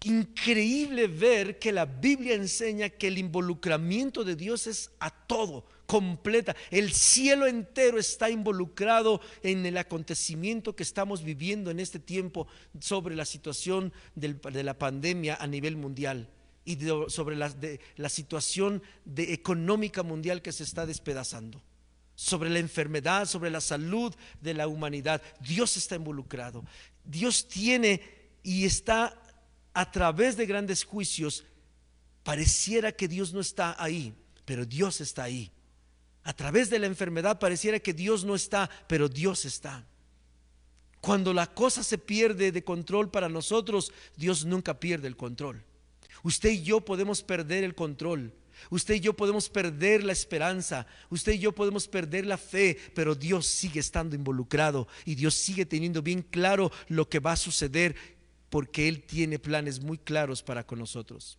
increíble 0.03 1.07
ver 1.07 1.59
que 1.59 1.71
la 1.71 1.85
Biblia 1.85 2.35
enseña 2.35 2.89
que 2.89 3.07
el 3.07 3.17
involucramiento 3.17 4.23
de 4.23 4.35
Dios 4.35 4.67
es 4.67 4.91
a 4.99 5.09
todo, 5.09 5.65
completa. 5.85 6.55
El 6.69 6.93
cielo 6.93 7.47
entero 7.47 7.97
está 7.97 8.29
involucrado 8.29 9.21
en 9.41 9.65
el 9.65 9.77
acontecimiento 9.77 10.75
que 10.75 10.83
estamos 10.83 11.23
viviendo 11.23 11.71
en 11.71 11.79
este 11.79 11.99
tiempo 11.99 12.47
sobre 12.79 13.15
la 13.15 13.25
situación 13.25 13.91
de 14.15 14.63
la 14.63 14.77
pandemia 14.77 15.37
a 15.39 15.47
nivel 15.47 15.77
mundial 15.77 16.29
y 16.67 16.77
sobre 17.07 17.37
la, 17.37 18.09
situación 18.09 18.83
económica 19.15 20.03
mundial 20.03 20.41
que 20.41 20.51
se 20.51 20.63
está 20.63 20.85
despedazando 20.85 21.61
sobre 22.13 22.49
la 22.49 22.59
enfermedad, 22.59 23.25
sobre 23.25 23.51
la 23.51 23.61
salud 23.61 24.13
de 24.41 24.55
la 24.55 24.67
humanidad. 24.67 25.21
Dios 25.39 25.77
está 25.77 25.95
involucrado. 25.95 26.65
Dios 27.05 27.47
tiene 27.47 28.01
y 28.41 28.65
está 28.65 29.15
a 29.77 29.91
través 29.91 30.35
de 30.35 30.47
grandes 30.47 30.83
juicios, 30.83 31.43
pareciera 32.23 32.91
que 32.91 33.07
Dios 33.07 33.31
no 33.31 33.39
está 33.39 33.75
ahí, 33.77 34.11
pero 34.43 34.65
Dios 34.65 35.01
está 35.01 35.21
ahí. 35.21 35.51
A 36.23 36.33
través 36.33 36.71
de 36.71 36.79
la 36.79 36.87
enfermedad 36.87 37.37
pareciera 37.37 37.77
que 37.77 37.93
Dios 37.93 38.25
no 38.25 38.33
está, 38.33 38.71
pero 38.87 39.07
Dios 39.07 39.45
está. 39.45 39.85
Cuando 40.99 41.31
la 41.31 41.45
cosa 41.45 41.83
se 41.83 41.99
pierde 41.99 42.51
de 42.51 42.63
control 42.63 43.11
para 43.11 43.29
nosotros, 43.29 43.93
Dios 44.15 44.45
nunca 44.45 44.79
pierde 44.79 45.07
el 45.07 45.15
control. 45.15 45.63
Usted 46.23 46.49
y 46.49 46.63
yo 46.63 46.81
podemos 46.81 47.21
perder 47.21 47.63
el 47.63 47.75
control. 47.75 48.33
Usted 48.71 48.95
y 48.95 48.99
yo 49.01 49.13
podemos 49.13 49.47
perder 49.47 50.03
la 50.03 50.13
esperanza, 50.13 50.87
usted 51.11 51.33
y 51.33 51.37
yo 51.37 51.53
podemos 51.53 51.87
perder 51.87 52.25
la 52.25 52.39
fe, 52.39 52.79
pero 52.95 53.13
Dios 53.13 53.45
sigue 53.45 53.79
estando 53.79 54.15
involucrado 54.15 54.87
y 55.05 55.13
Dios 55.13 55.35
sigue 55.35 55.67
teniendo 55.67 56.01
bien 56.01 56.23
claro 56.23 56.71
lo 56.87 57.07
que 57.07 57.19
va 57.19 57.33
a 57.33 57.37
suceder 57.37 58.16
porque 58.49 58.87
Él 58.87 59.03
tiene 59.03 59.39
planes 59.39 59.81
muy 59.81 59.97
claros 59.97 60.43
para 60.43 60.65
con 60.65 60.79
nosotros. 60.79 61.37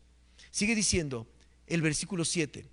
Sigue 0.51 0.75
diciendo 0.75 1.27
el 1.66 1.83
versículo 1.83 2.25
7. 2.25 2.66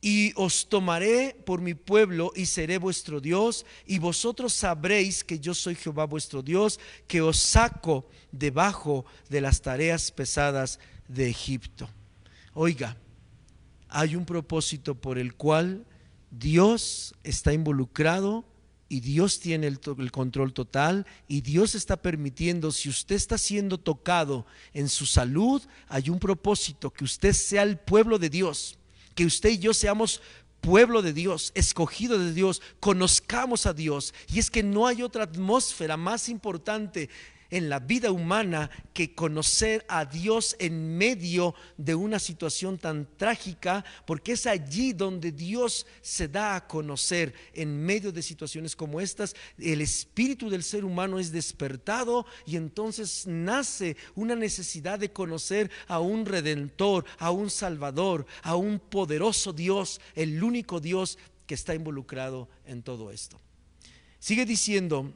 Y 0.00 0.32
os 0.36 0.68
tomaré 0.68 1.34
por 1.46 1.62
mi 1.62 1.72
pueblo 1.72 2.30
y 2.36 2.44
seré 2.44 2.76
vuestro 2.76 3.20
Dios, 3.20 3.64
y 3.86 3.98
vosotros 3.98 4.52
sabréis 4.52 5.24
que 5.24 5.38
yo 5.38 5.54
soy 5.54 5.74
Jehová 5.76 6.04
vuestro 6.04 6.42
Dios, 6.42 6.78
que 7.06 7.22
os 7.22 7.38
saco 7.38 8.06
debajo 8.30 9.06
de 9.30 9.40
las 9.40 9.62
tareas 9.62 10.10
pesadas 10.10 10.78
de 11.08 11.30
Egipto. 11.30 11.88
Oiga, 12.52 12.98
hay 13.88 14.14
un 14.14 14.26
propósito 14.26 14.94
por 14.94 15.18
el 15.18 15.34
cual 15.34 15.86
Dios 16.30 17.14
está 17.22 17.54
involucrado 17.54 18.44
y 18.88 19.00
Dios 19.00 19.40
tiene 19.40 19.66
el, 19.66 19.80
control 20.10 20.52
total 20.52 21.06
y 21.26 21.40
Dios 21.40 21.74
está 21.74 21.96
permitiendo, 21.96 22.70
si 22.70 22.88
usted 22.88 23.16
está 23.16 23.38
siendo 23.38 23.78
tocado 23.78 24.46
en 24.72 24.88
su 24.88 25.06
salud, 25.06 25.62
hay 25.88 26.10
un 26.10 26.18
propósito, 26.18 26.90
que 26.90 27.04
usted 27.04 27.32
sea 27.32 27.62
el 27.62 27.78
pueblo 27.78 28.18
de 28.18 28.30
Dios, 28.30 28.78
que 29.14 29.24
usted 29.24 29.50
y 29.50 29.58
yo 29.58 29.74
seamos 29.74 30.20
pueblo 30.60 31.02
de 31.02 31.12
Dios, 31.12 31.52
escogido 31.54 32.18
de 32.18 32.32
Dios, 32.32 32.62
conozcamos 32.80 33.66
a 33.66 33.74
Dios. 33.74 34.14
Y 34.32 34.38
es 34.38 34.50
que 34.50 34.62
no 34.62 34.86
hay 34.86 35.02
otra 35.02 35.24
atmósfera 35.24 35.96
más 35.96 36.28
importante 36.28 37.10
en 37.54 37.68
la 37.68 37.78
vida 37.78 38.10
humana 38.10 38.68
que 38.92 39.14
conocer 39.14 39.84
a 39.88 40.04
Dios 40.04 40.56
en 40.58 40.98
medio 40.98 41.54
de 41.76 41.94
una 41.94 42.18
situación 42.18 42.78
tan 42.78 43.06
trágica, 43.16 43.84
porque 44.06 44.32
es 44.32 44.46
allí 44.46 44.92
donde 44.92 45.30
Dios 45.30 45.86
se 46.02 46.26
da 46.26 46.56
a 46.56 46.66
conocer 46.66 47.32
en 47.52 47.80
medio 47.80 48.10
de 48.10 48.24
situaciones 48.24 48.74
como 48.74 49.00
estas. 49.00 49.36
El 49.56 49.82
espíritu 49.82 50.50
del 50.50 50.64
ser 50.64 50.84
humano 50.84 51.20
es 51.20 51.30
despertado 51.30 52.26
y 52.44 52.56
entonces 52.56 53.24
nace 53.24 53.96
una 54.16 54.34
necesidad 54.34 54.98
de 54.98 55.12
conocer 55.12 55.70
a 55.86 56.00
un 56.00 56.26
redentor, 56.26 57.04
a 57.20 57.30
un 57.30 57.50
salvador, 57.50 58.26
a 58.42 58.56
un 58.56 58.80
poderoso 58.80 59.52
Dios, 59.52 60.00
el 60.16 60.42
único 60.42 60.80
Dios 60.80 61.18
que 61.46 61.54
está 61.54 61.72
involucrado 61.72 62.48
en 62.66 62.82
todo 62.82 63.12
esto. 63.12 63.40
Sigue 64.18 64.44
diciendo 64.44 65.12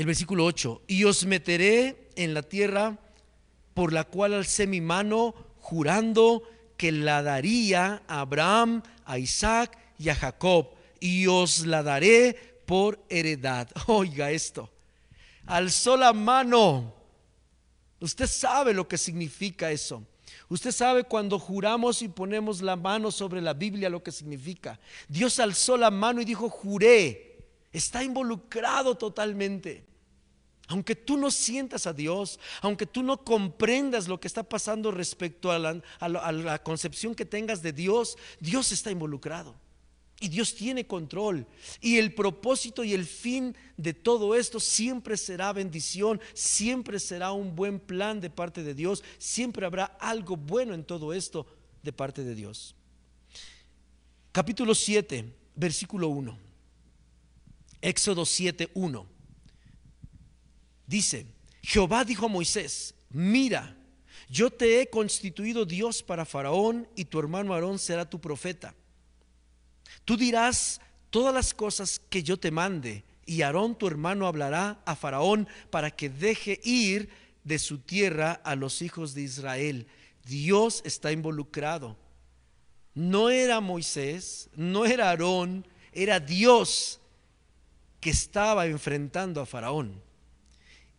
el 0.00 0.06
versículo 0.06 0.44
8, 0.44 0.82
y 0.88 1.04
os 1.04 1.24
meteré 1.24 2.10
en 2.16 2.34
la 2.34 2.42
tierra 2.42 2.98
por 3.72 3.92
la 3.92 4.04
cual 4.04 4.34
alcé 4.34 4.66
mi 4.66 4.80
mano 4.80 5.34
jurando 5.58 6.42
que 6.76 6.92
la 6.92 7.22
daría 7.22 8.02
a 8.06 8.20
Abraham, 8.20 8.82
a 9.04 9.18
Isaac 9.18 9.78
y 9.98 10.10
a 10.10 10.14
Jacob, 10.14 10.68
y 11.00 11.26
os 11.26 11.66
la 11.66 11.82
daré 11.82 12.60
por 12.66 13.02
heredad. 13.08 13.70
Oiga 13.86 14.30
esto, 14.30 14.70
alzó 15.46 15.96
la 15.96 16.12
mano. 16.12 16.94
Usted 18.00 18.26
sabe 18.26 18.74
lo 18.74 18.86
que 18.86 18.98
significa 18.98 19.70
eso. 19.70 20.06
Usted 20.48 20.72
sabe 20.72 21.04
cuando 21.04 21.38
juramos 21.38 22.02
y 22.02 22.08
ponemos 22.08 22.60
la 22.60 22.76
mano 22.76 23.10
sobre 23.10 23.40
la 23.40 23.54
Biblia 23.54 23.88
lo 23.88 24.02
que 24.02 24.12
significa. 24.12 24.78
Dios 25.08 25.40
alzó 25.40 25.76
la 25.76 25.90
mano 25.90 26.20
y 26.20 26.26
dijo, 26.26 26.50
juré. 26.50 27.35
Está 27.76 28.02
involucrado 28.02 28.94
totalmente. 28.94 29.84
Aunque 30.68 30.96
tú 30.96 31.18
no 31.18 31.30
sientas 31.30 31.86
a 31.86 31.92
Dios, 31.92 32.40
aunque 32.62 32.86
tú 32.86 33.02
no 33.02 33.22
comprendas 33.22 34.08
lo 34.08 34.18
que 34.18 34.28
está 34.28 34.42
pasando 34.42 34.90
respecto 34.90 35.52
a 35.52 35.58
la, 35.58 36.62
concepción 36.64 37.14
que 37.14 37.26
tengas 37.26 37.60
de 37.60 37.74
Dios, 37.74 38.16
Dios 38.40 38.72
está 38.72 38.90
involucrado. 38.90 39.54
Y 40.20 40.28
Dios 40.28 40.54
tiene 40.54 40.86
control. 40.86 41.46
Y 41.82 41.98
el 41.98 42.14
propósito 42.14 42.82
y 42.82 42.94
el 42.94 43.04
fin 43.04 43.54
de 43.76 43.92
todo 43.92 44.34
esto 44.34 44.58
siempre 44.58 45.18
será 45.18 45.52
bendición, 45.52 46.18
siempre 46.32 46.98
será 46.98 47.32
un 47.32 47.54
buen 47.54 47.78
plan 47.78 48.22
de 48.22 48.30
parte 48.30 48.62
de 48.62 48.72
Dios, 48.72 49.04
siempre 49.18 49.66
habrá 49.66 49.84
algo 50.00 50.38
bueno 50.38 50.72
en 50.72 50.82
todo 50.82 51.12
esto 51.12 51.44
de 51.82 51.92
parte 51.92 52.24
de 52.24 52.34
Dios. 52.34 52.74
Capítulo 54.32 54.74
7, 54.74 55.30
versículo 55.54 56.08
1. 56.08 56.45
Éxodo 57.80 58.24
7, 58.24 58.70
1. 58.74 59.06
Dice, 60.86 61.26
Jehová 61.62 62.04
dijo 62.04 62.26
a 62.26 62.28
Moisés, 62.28 62.94
mira, 63.10 63.76
yo 64.28 64.50
te 64.50 64.80
he 64.80 64.88
constituido 64.88 65.64
Dios 65.64 66.02
para 66.02 66.24
Faraón 66.24 66.88
y 66.96 67.04
tu 67.04 67.18
hermano 67.18 67.54
Aarón 67.54 67.78
será 67.78 68.08
tu 68.08 68.20
profeta. 68.20 68.74
Tú 70.04 70.16
dirás 70.16 70.80
todas 71.10 71.34
las 71.34 71.54
cosas 71.54 72.00
que 72.10 72.22
yo 72.22 72.38
te 72.38 72.50
mande, 72.50 73.04
y 73.24 73.42
Aarón 73.42 73.76
tu 73.76 73.86
hermano 73.86 74.26
hablará 74.26 74.80
a 74.84 74.94
Faraón 74.94 75.48
para 75.70 75.90
que 75.90 76.08
deje 76.08 76.60
ir 76.62 77.08
de 77.42 77.58
su 77.58 77.78
tierra 77.78 78.32
a 78.44 78.54
los 78.54 78.82
hijos 78.82 79.14
de 79.14 79.22
Israel. 79.22 79.86
Dios 80.24 80.82
está 80.84 81.12
involucrado. 81.12 81.96
No 82.94 83.30
era 83.30 83.60
Moisés, 83.60 84.48
no 84.54 84.86
era 84.86 85.10
Aarón, 85.10 85.66
era 85.92 86.20
Dios 86.20 87.00
que 88.06 88.10
estaba 88.10 88.68
enfrentando 88.68 89.40
a 89.40 89.46
Faraón. 89.46 90.00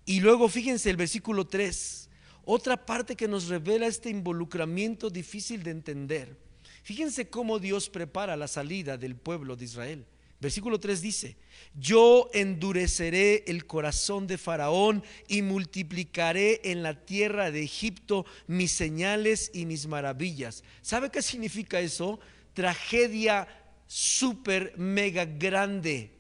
Y 0.06 0.20
luego 0.20 0.50
fíjense 0.50 0.89
el 0.89 0.98
versículo 0.98 1.48
3, 1.48 2.10
otra 2.43 2.86
parte 2.86 3.15
que 3.15 3.30
nos 3.30 3.48
revela 3.48 3.88
este 3.88 4.10
involucramiento 4.10 5.10
difícil 5.10 5.63
de 5.63 5.72
entender. 5.72 6.38
Fíjense 6.84 7.30
cómo 7.30 7.60
Dios 7.60 7.89
prepara 7.89 8.36
la 8.36 8.50
salida 8.50 8.98
del 8.98 9.15
pueblo 9.15 9.56
de 9.56 9.63
Israel. 9.63 10.06
Versículo 10.41 10.82
3 10.82 11.02
dice, 11.02 11.38
yo 11.80 12.30
endureceré 12.34 13.46
el 13.48 13.65
corazón 13.65 14.28
de 14.28 14.38
Faraón 14.38 15.02
y 15.30 15.43
multiplicaré 15.43 16.60
en 16.65 16.84
la 16.84 17.06
tierra 17.06 17.52
de 17.52 17.63
Egipto 17.63 18.26
mis 18.48 18.74
señales 18.74 19.50
y 19.54 19.65
mis 19.65 19.88
maravillas. 19.88 20.62
¿Sabe 20.82 21.10
qué 21.10 21.22
significa 21.22 21.80
eso? 21.80 22.20
Tragedia 22.54 23.48
súper 23.88 24.74
mega 24.78 25.24
grande. 25.24 26.16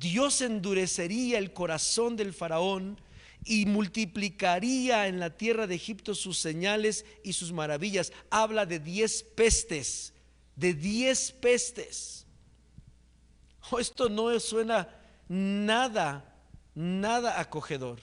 Dios 0.00 0.40
endurecería 0.40 1.36
el 1.36 1.52
corazón 1.52 2.16
del 2.16 2.32
Faraón 2.32 2.98
y 3.44 3.66
multiplicaría 3.66 5.06
en 5.08 5.20
la 5.20 5.36
tierra 5.36 5.66
de 5.66 5.74
Egipto 5.74 6.14
sus 6.14 6.38
señales 6.38 7.04
y 7.22 7.34
sus 7.34 7.52
maravillas. 7.52 8.10
Habla 8.30 8.64
de 8.64 8.78
diez 8.78 9.22
pestes, 9.22 10.14
de 10.56 10.72
diez 10.72 11.32
pestes. 11.32 12.24
Oh, 13.70 13.78
esto 13.78 14.08
no 14.08 14.40
suena 14.40 14.88
nada, 15.28 16.34
nada 16.74 17.38
acogedor. 17.38 18.00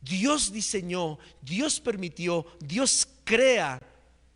Dios 0.00 0.52
diseñó, 0.52 1.20
Dios 1.40 1.78
permitió, 1.78 2.46
Dios 2.58 3.06
crea 3.22 3.80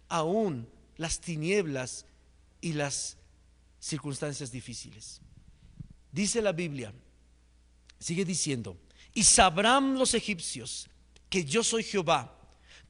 aún 0.09 0.69
las 0.97 1.21
tinieblas 1.21 2.07
y 2.61 2.75
las 2.75 3.17
circunstancias 3.81 4.53
difíciles. 4.53 5.21
Dice 6.13 6.43
la 6.43 6.53
Biblia, 6.53 6.93
sigue 7.99 8.25
diciendo, 8.25 8.77
y 9.15 9.25
sabrán 9.25 9.99
los 9.99 10.15
egipcios 10.15 10.89
que 11.29 11.45
yo 11.45 11.63
soy 11.63 11.83
Jehová 11.83 12.37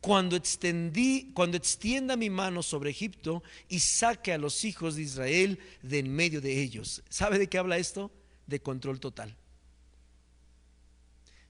cuando 0.00 0.36
extendí, 0.36 1.30
cuando 1.34 1.56
extienda 1.56 2.16
mi 2.16 2.30
mano 2.30 2.62
sobre 2.62 2.90
Egipto 2.90 3.42
y 3.68 3.80
saque 3.80 4.32
a 4.32 4.38
los 4.38 4.64
hijos 4.64 4.96
de 4.96 5.02
Israel 5.02 5.58
de 5.82 5.98
en 5.98 6.12
medio 6.12 6.40
de 6.40 6.60
ellos. 6.60 7.02
¿Sabe 7.10 7.38
de 7.38 7.48
qué 7.48 7.58
habla 7.58 7.76
esto? 7.76 8.10
De 8.46 8.60
control 8.60 8.98
total. 8.98 9.36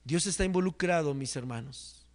Dios 0.03 0.25
está 0.25 0.43
involucrado, 0.43 1.13
mis 1.13 1.35
hermanos, 1.35 2.05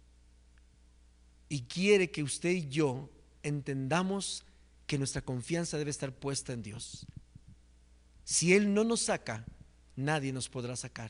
y 1.49 1.61
quiere 1.61 2.11
que 2.11 2.21
usted 2.21 2.51
y 2.51 2.67
yo 2.67 3.09
entendamos 3.41 4.43
que 4.85 4.97
nuestra 4.97 5.21
confianza 5.21 5.77
debe 5.77 5.91
estar 5.91 6.13
puesta 6.13 6.53
en 6.53 6.61
Dios. 6.61 7.07
Si 8.27 8.53
Él 8.53 8.73
no 8.73 8.83
nos 8.83 9.03
saca, 9.03 9.45
nadie 9.95 10.33
nos 10.33 10.49
podrá 10.49 10.75
sacar. 10.75 11.09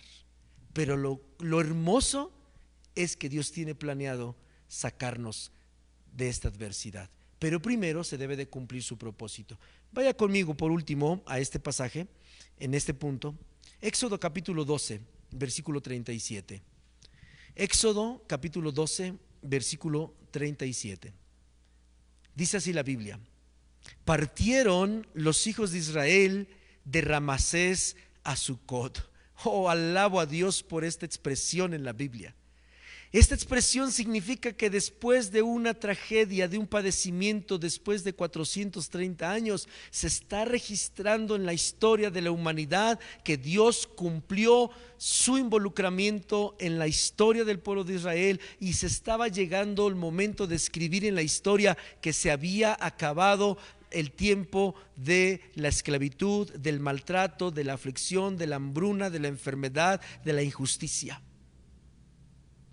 Pero 0.71 0.95
lo, 0.95 1.60
hermoso 1.60 2.32
es 2.93 3.17
que 3.17 3.27
Dios 3.27 3.51
tiene 3.51 3.73
planeado 3.73 4.36
sacarnos 4.67 5.51
de 6.15 6.30
esta 6.30 6.49
adversidad. 6.49 7.10
Pero 7.39 7.60
primero 7.60 8.03
se 8.03 8.19
debe 8.19 8.36
de 8.36 8.47
cumplir 8.47 8.84
su 8.84 8.99
propósito. 8.99 9.58
Vaya 9.91 10.13
conmigo 10.13 10.53
por 10.53 10.69
último 10.69 11.23
a 11.25 11.39
este 11.39 11.60
pasaje, 11.60 12.08
en 12.60 12.75
este 12.75 12.93
punto. 12.93 13.34
Éxodo 13.82 14.19
capítulo 14.19 14.63
12, 14.63 15.01
versículo 15.32 15.82
37. 15.82 16.62
Éxodo 17.56 18.23
capítulo 18.27 18.71
12, 18.71 19.15
versículo 19.41 20.13
37. 20.30 21.12
Dice 22.36 22.58
así 22.58 22.73
la 22.73 22.84
Biblia. 22.84 23.19
Partieron 24.06 25.08
los 25.15 25.47
hijos 25.47 25.71
de 25.71 25.80
Israel 25.80 26.47
de 26.88 27.02
Ramasés 27.02 27.95
a 28.23 28.36
Sucot 28.36 29.08
Oh, 29.43 29.69
alabo 29.69 30.19
a 30.19 30.26
Dios 30.26 30.63
por 30.63 30.84
esta 30.84 31.06
expresión 31.06 31.73
en 31.73 31.84
la 31.84 31.93
Biblia. 31.93 32.34
Esta 33.13 33.36
expresión 33.36 33.91
significa 33.91 34.52
que 34.52 34.69
después 34.69 35.32
de 35.32 35.41
una 35.41 35.73
tragedia, 35.73 36.50
de 36.50 36.58
un 36.58 36.67
padecimiento, 36.67 37.58
después 37.58 38.04
de 38.04 38.12
430 38.12 39.32
años, 39.32 39.69
se 39.91 40.08
está 40.08 40.43
registrando 40.43 41.38
en 41.38 41.45
la 41.45 41.54
historia 41.54 42.12
de 42.12 42.21
la 42.21 42.32
humanidad 42.32 43.00
que 43.23 43.38
Dios 43.38 43.88
cumplió 43.88 44.71
su 44.97 45.38
involucramiento 45.38 46.56
en 46.60 46.80
la 46.80 46.88
historia 46.88 47.45
del 47.45 47.60
pueblo 47.60 47.86
de 47.86 47.95
Israel 47.95 48.41
y 48.60 48.73
se 48.73 48.88
estaba 48.88 49.30
llegando 49.30 49.88
el 49.88 49.95
momento 49.95 50.45
de 50.45 50.56
escribir 50.56 51.06
en 51.06 51.15
la 51.15 51.21
historia 51.21 51.78
que 52.02 52.12
se 52.12 52.30
había 52.30 52.76
acabado 52.78 53.58
el 53.91 54.12
tiempo 54.12 54.76
de 54.95 55.41
la 55.56 55.67
esclavitud, 55.67 56.52
del 56.54 56.80
maltrato, 56.80 57.52
de 57.52 57.63
la 57.63 57.73
aflicción, 57.73 58.38
de 58.38 58.47
la 58.47 58.58
hambruna, 58.58 59.10
de 59.10 59.19
la 59.19 59.28
enfermedad, 59.28 60.02
de 60.23 60.34
la 60.34 60.43
injusticia. 60.43 61.21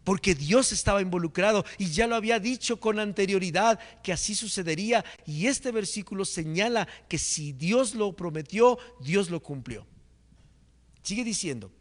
Porque 0.05 0.35
Dios 0.35 0.71
estaba 0.73 1.01
involucrado 1.01 1.65
y 1.79 1.91
ya 1.91 2.07
lo 2.07 2.15
había 2.15 2.39
dicho 2.39 2.79
con 2.79 2.99
anterioridad 2.99 3.81
que 4.03 4.13
así 4.13 4.35
sucedería. 4.35 5.03
Y 5.27 5.47
este 5.47 5.73
versículo 5.73 6.27
señala 6.27 6.87
que 7.09 7.17
si 7.17 7.53
Dios 7.53 7.95
lo 7.95 8.15
prometió, 8.15 8.79
Dios 9.01 9.31
lo 9.31 9.41
cumplió. 9.41 9.87
Sigue 11.03 11.25
diciendo, 11.25 11.73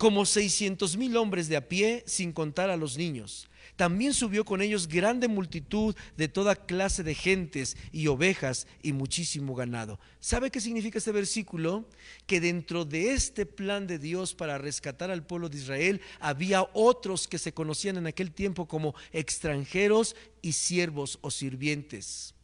como 0.00 0.24
seiscientos 0.24 0.96
mil 0.96 1.14
hombres 1.18 1.46
de 1.46 1.58
a 1.58 1.68
pie, 1.68 2.02
sin 2.06 2.32
contar 2.32 2.70
a 2.70 2.78
los 2.78 2.96
niños 2.96 3.50
también 3.80 4.12
subió 4.12 4.44
con 4.44 4.60
ellos 4.60 4.88
grande 4.88 5.26
multitud 5.26 5.96
de 6.18 6.28
toda 6.28 6.54
clase 6.54 7.02
de 7.02 7.14
gentes 7.14 7.78
y 7.92 8.08
ovejas 8.08 8.66
y 8.82 8.92
muchísimo 8.92 9.54
ganado. 9.54 9.98
¿Sabe 10.20 10.50
qué 10.50 10.60
significa 10.60 10.98
este 10.98 11.12
versículo? 11.12 11.88
Que 12.26 12.42
dentro 12.42 12.84
de 12.84 13.12
este 13.12 13.46
plan 13.46 13.86
de 13.86 13.98
Dios 13.98 14.34
para 14.34 14.58
rescatar 14.58 15.10
al 15.10 15.24
pueblo 15.24 15.48
de 15.48 15.56
Israel 15.56 16.02
había 16.20 16.68
otros 16.74 17.26
que 17.26 17.38
se 17.38 17.54
conocían 17.54 17.96
en 17.96 18.06
aquel 18.06 18.32
tiempo 18.32 18.68
como 18.68 18.94
extranjeros 19.12 20.14
y 20.42 20.52
siervos 20.52 21.18
o 21.22 21.30
sirvientes. 21.30 22.34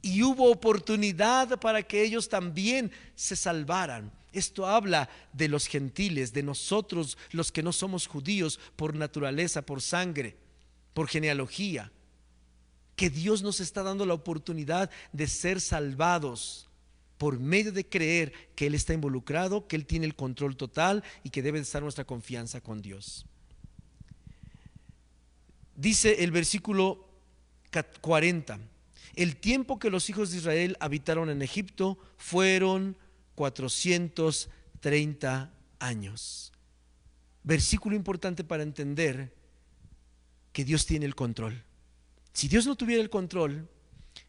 Y 0.00 0.22
hubo 0.22 0.50
oportunidad 0.50 1.60
para 1.60 1.82
que 1.82 2.02
ellos 2.02 2.30
también 2.30 2.90
se 3.14 3.36
salvaran. 3.36 4.10
Esto 4.32 4.66
habla 4.66 5.08
de 5.32 5.48
los 5.48 5.66
gentiles, 5.66 6.32
de 6.32 6.42
nosotros 6.42 7.18
los 7.30 7.52
que 7.52 7.62
no 7.62 7.72
somos 7.72 8.06
judíos 8.06 8.58
por 8.76 8.94
naturaleza, 8.94 9.62
por 9.62 9.82
sangre 9.82 10.36
por 10.94 11.08
genealogía, 11.08 11.90
que 12.96 13.10
Dios 13.10 13.42
nos 13.42 13.60
está 13.60 13.82
dando 13.82 14.06
la 14.06 14.14
oportunidad 14.14 14.90
de 15.12 15.26
ser 15.26 15.60
salvados 15.60 16.68
por 17.18 17.38
medio 17.38 17.72
de 17.72 17.88
creer 17.88 18.32
que 18.54 18.66
Él 18.66 18.74
está 18.74 18.94
involucrado, 18.94 19.66
que 19.66 19.76
Él 19.76 19.86
tiene 19.86 20.06
el 20.06 20.14
control 20.14 20.56
total 20.56 21.02
y 21.22 21.30
que 21.30 21.42
debe 21.42 21.58
estar 21.60 21.82
nuestra 21.82 22.04
confianza 22.04 22.60
con 22.60 22.82
Dios. 22.82 23.26
Dice 25.76 26.22
el 26.22 26.30
versículo 26.30 27.08
40, 28.00 28.58
el 29.14 29.36
tiempo 29.36 29.78
que 29.78 29.90
los 29.90 30.10
hijos 30.10 30.30
de 30.30 30.38
Israel 30.38 30.76
habitaron 30.80 31.30
en 31.30 31.42
Egipto 31.42 31.98
fueron 32.18 32.96
430 33.42 35.50
años. 35.80 36.52
Versículo 37.42 37.96
importante 37.96 38.44
para 38.44 38.62
entender 38.62 39.34
que 40.52 40.64
Dios 40.64 40.86
tiene 40.86 41.06
el 41.06 41.16
control. 41.16 41.64
Si 42.32 42.46
Dios 42.46 42.66
no 42.66 42.76
tuviera 42.76 43.02
el 43.02 43.10
control, 43.10 43.68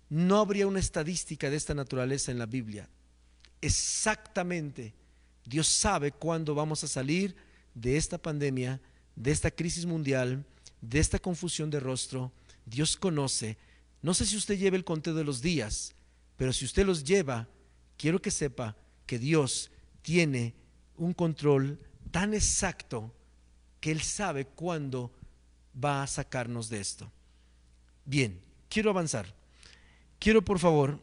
no 0.09 0.39
habría 0.39 0.65
una 0.65 0.79
estadística 0.79 1.51
de 1.51 1.57
esta 1.57 1.75
naturaleza 1.75 2.31
en 2.31 2.39
la 2.39 2.47
Biblia. 2.47 2.89
Exactamente, 3.61 4.95
Dios 5.45 5.67
sabe 5.67 6.11
cuándo 6.11 6.55
vamos 6.55 6.83
a 6.83 6.87
salir 6.87 7.35
de 7.75 7.97
esta 7.97 8.17
pandemia, 8.17 8.81
de 9.15 9.31
esta 9.31 9.51
crisis 9.51 9.85
mundial, 9.85 10.43
de 10.81 10.99
esta 10.99 11.19
confusión 11.19 11.69
de 11.69 11.79
rostro. 11.79 12.31
Dios 12.65 12.97
conoce. 12.97 13.59
No 14.01 14.15
sé 14.15 14.25
si 14.25 14.37
usted 14.37 14.57
lleva 14.57 14.75
el 14.75 14.83
conteo 14.83 15.13
de 15.13 15.23
los 15.23 15.39
días, 15.39 15.93
pero 16.35 16.51
si 16.51 16.65
usted 16.65 16.83
los 16.83 17.03
lleva, 17.03 17.47
quiero 17.95 18.19
que 18.19 18.31
sepa 18.31 18.75
que 19.05 19.19
Dios 19.19 19.71
tiene 20.01 20.53
un 20.97 21.13
control 21.13 21.79
tan 22.11 22.33
exacto 22.33 23.13
que 23.79 23.91
Él 23.91 24.01
sabe 24.01 24.45
cuándo 24.45 25.11
va 25.83 26.03
a 26.03 26.07
sacarnos 26.07 26.69
de 26.69 26.79
esto. 26.79 27.11
Bien, 28.05 28.39
quiero 28.69 28.89
avanzar. 28.89 29.33
Quiero 30.19 30.43
por 30.43 30.59
favor 30.59 31.01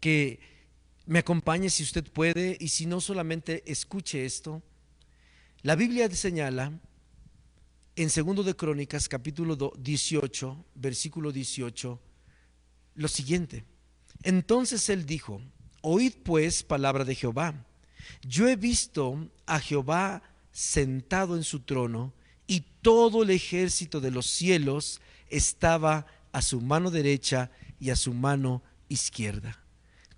que 0.00 0.40
me 1.06 1.20
acompañe 1.20 1.70
si 1.70 1.82
usted 1.82 2.04
puede 2.04 2.56
y 2.60 2.68
si 2.68 2.86
no 2.86 3.00
solamente 3.00 3.62
escuche 3.70 4.24
esto. 4.24 4.62
La 5.62 5.74
Biblia 5.74 6.10
señala 6.10 6.78
en 7.96 8.10
segundo 8.10 8.42
de 8.42 8.54
Crónicas 8.54 9.08
capítulo 9.08 9.56
18, 9.56 10.64
versículo 10.74 11.32
18 11.32 12.00
lo 12.94 13.08
siguiente. 13.08 13.64
Entonces 14.22 14.88
él 14.88 15.06
dijo, 15.06 15.40
oíd 15.90 16.12
pues 16.22 16.62
palabra 16.62 17.04
de 17.04 17.14
Jehová. 17.14 17.54
Yo 18.22 18.46
he 18.46 18.56
visto 18.56 19.28
a 19.46 19.58
Jehová 19.58 20.22
sentado 20.52 21.34
en 21.34 21.44
su 21.44 21.60
trono 21.60 22.12
y 22.46 22.64
todo 22.82 23.22
el 23.22 23.30
ejército 23.30 24.00
de 24.00 24.10
los 24.10 24.26
cielos 24.26 25.00
estaba 25.30 26.06
a 26.32 26.42
su 26.42 26.60
mano 26.60 26.90
derecha 26.90 27.50
y 27.80 27.88
a 27.88 27.96
su 27.96 28.12
mano 28.12 28.62
izquierda. 28.88 29.62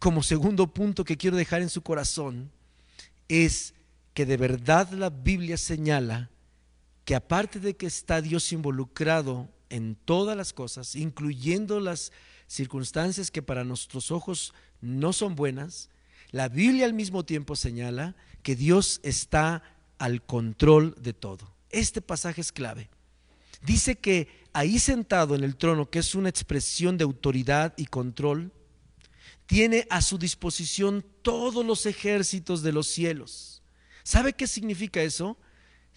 Como 0.01 0.25
segundo 0.25 0.75
punto 0.75 1.05
que 1.05 1.17
quiero 1.17 1.37
dejar 1.37 1.63
en 1.63 1.69
su 1.69 1.83
corazón 1.83 2.51
es 3.29 3.75
que 4.13 4.27
de 4.27 4.37
verdad 4.37 4.91
la 4.91 5.11
Biblia 5.11 5.57
señala 5.57 6.31
que 7.05 7.15
aparte 7.15 7.61
de 7.61 7.77
que 7.77 7.87
está 7.87 8.21
Dios 8.21 8.53
involucrado 8.53 9.49
en 9.69 9.95
todas 9.95 10.37
las 10.37 10.53
cosas, 10.53 10.97
incluyendo 10.97 11.79
las 11.79 12.11
circunstancias 12.51 13.31
que 13.31 13.43
para 13.43 13.63
nuestros 13.63 14.11
ojos 14.11 14.53
no 14.81 15.13
son 15.13 15.37
buenas, 15.37 15.89
la 16.33 16.49
Biblia 16.49 16.85
al 16.85 16.95
mismo 16.95 17.25
tiempo 17.25 17.55
señala 17.55 18.17
que 18.43 18.57
Dios 18.57 18.99
está 19.05 19.63
al 19.99 20.25
control 20.25 20.97
de 21.01 21.13
todo. 21.13 21.55
Este 21.71 22.03
pasaje 22.03 22.41
es 22.41 22.51
clave. 22.51 22.91
Dice 23.63 23.95
que 23.97 24.27
ahí 24.53 24.81
sentado 24.81 25.37
en 25.37 25.45
el 25.45 25.57
trono, 25.57 25.91
que 25.91 26.01
es 26.01 26.17
una 26.17 26.29
expresión 26.29 26.99
de 26.99 27.05
autoridad 27.05 27.73
y 27.77 27.87
control, 27.87 28.53
tiene 29.47 29.87
a 29.89 30.03
su 30.03 30.19
disposición 30.19 31.05
todos 31.23 31.65
los 31.65 31.87
ejércitos 31.87 32.63
de 32.63 32.73
los 32.73 32.89
cielos. 32.89 33.63
¿Sabe 34.03 34.33
qué 34.33 34.49
significa 34.49 35.03
eso? 35.03 35.37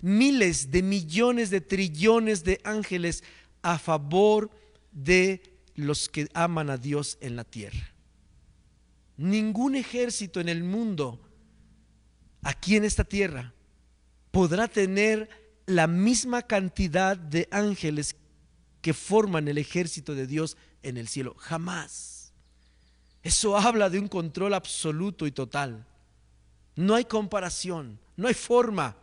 Miles 0.01 0.69
de 0.69 0.83
millones 0.83 1.49
de 1.49 1.61
trillones 1.61 2.43
de 2.43 2.61
ángeles 2.63 3.23
a 3.63 3.79
favor 3.79 4.51
de 4.91 5.52
los 5.75 6.09
que 6.09 6.27
aman 6.33 6.69
a 6.69 6.77
Dios 6.77 7.17
en 7.21 7.35
la 7.35 7.43
tierra. 7.43 7.93
Ningún 9.17 9.75
ejército 9.75 10.39
en 10.39 10.49
el 10.49 10.63
mundo, 10.63 11.19
aquí 12.41 12.75
en 12.75 12.83
esta 12.83 13.03
tierra, 13.03 13.53
podrá 14.31 14.67
tener 14.67 15.29
la 15.65 15.87
misma 15.87 16.41
cantidad 16.41 17.15
de 17.15 17.47
ángeles 17.51 18.15
que 18.81 18.93
forman 18.93 19.47
el 19.47 19.57
ejército 19.57 20.13
de 20.15 20.27
Dios 20.27 20.57
en 20.81 20.97
el 20.97 21.07
cielo. 21.07 21.35
Jamás. 21.37 22.33
Eso 23.21 23.57
habla 23.57 23.89
de 23.89 23.99
un 23.99 24.09
control 24.09 24.53
absoluto 24.53 25.25
y 25.25 25.31
total. 25.31 25.85
No 26.75 26.95
hay 26.95 27.05
comparación, 27.05 27.99
no 28.17 28.27
hay 28.27 28.33
forma, 28.33 28.97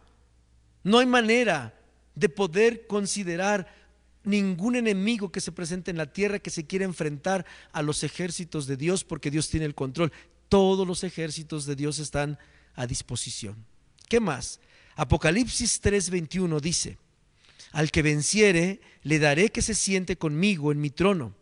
no 0.83 0.99
hay 0.99 1.07
manera 1.07 1.75
de 2.15 2.29
poder 2.29 2.87
considerar 2.87 3.80
ningún 4.25 4.77
enemigo 4.77 5.33
que 5.33 5.41
se 5.41 5.53
presente 5.53 5.91
en 5.91 5.97
la 5.97 6.13
tierra 6.13 6.39
que 6.39 6.51
se 6.51 6.67
quiera 6.67 6.85
enfrentar 6.85 7.47
a 7.73 7.83
los 7.83 8.05
ejércitos 8.05 8.67
de 8.67 8.77
Dios 8.77 9.05
porque 9.05 9.31
Dios 9.31 9.49
tiene 9.49 9.67
el 9.67 9.75
control. 9.75 10.13
Todos 10.49 10.87
los 10.87 11.05
ejércitos 11.05 11.67
de 11.67 11.77
Dios 11.77 11.99
están 11.99 12.39
a 12.75 12.87
disposición. 12.87 13.65
¿Qué 14.09 14.21
más? 14.21 14.61
Apocalipsis 14.97 15.81
3:21 15.81 16.61
dice, 16.61 16.99
al 17.73 17.91
que 17.91 18.03
venciere, 18.03 18.81
le 19.03 19.19
daré 19.19 19.51
que 19.51 19.63
se 19.63 19.75
siente 19.75 20.17
conmigo 20.17 20.73
en 20.73 20.81
mi 20.81 20.91
trono, 20.91 21.35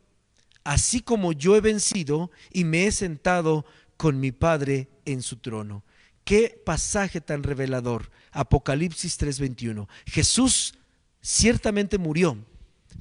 así 0.65 1.01
como 1.01 1.33
yo 1.33 1.57
he 1.57 1.61
vencido 1.61 2.31
y 2.53 2.65
me 2.65 2.87
he 2.87 2.93
sentado 2.93 3.65
con 3.97 4.21
mi 4.21 4.31
Padre 4.33 4.89
en 5.07 5.23
su 5.23 5.37
trono. 5.37 5.83
Qué 6.25 6.61
pasaje 6.65 7.23
tan 7.23 7.43
revelador. 7.43 8.11
Apocalipsis 8.33 9.19
3:21. 9.19 9.89
Jesús 10.07 10.75
ciertamente 11.23 11.97
murió, 11.97 12.37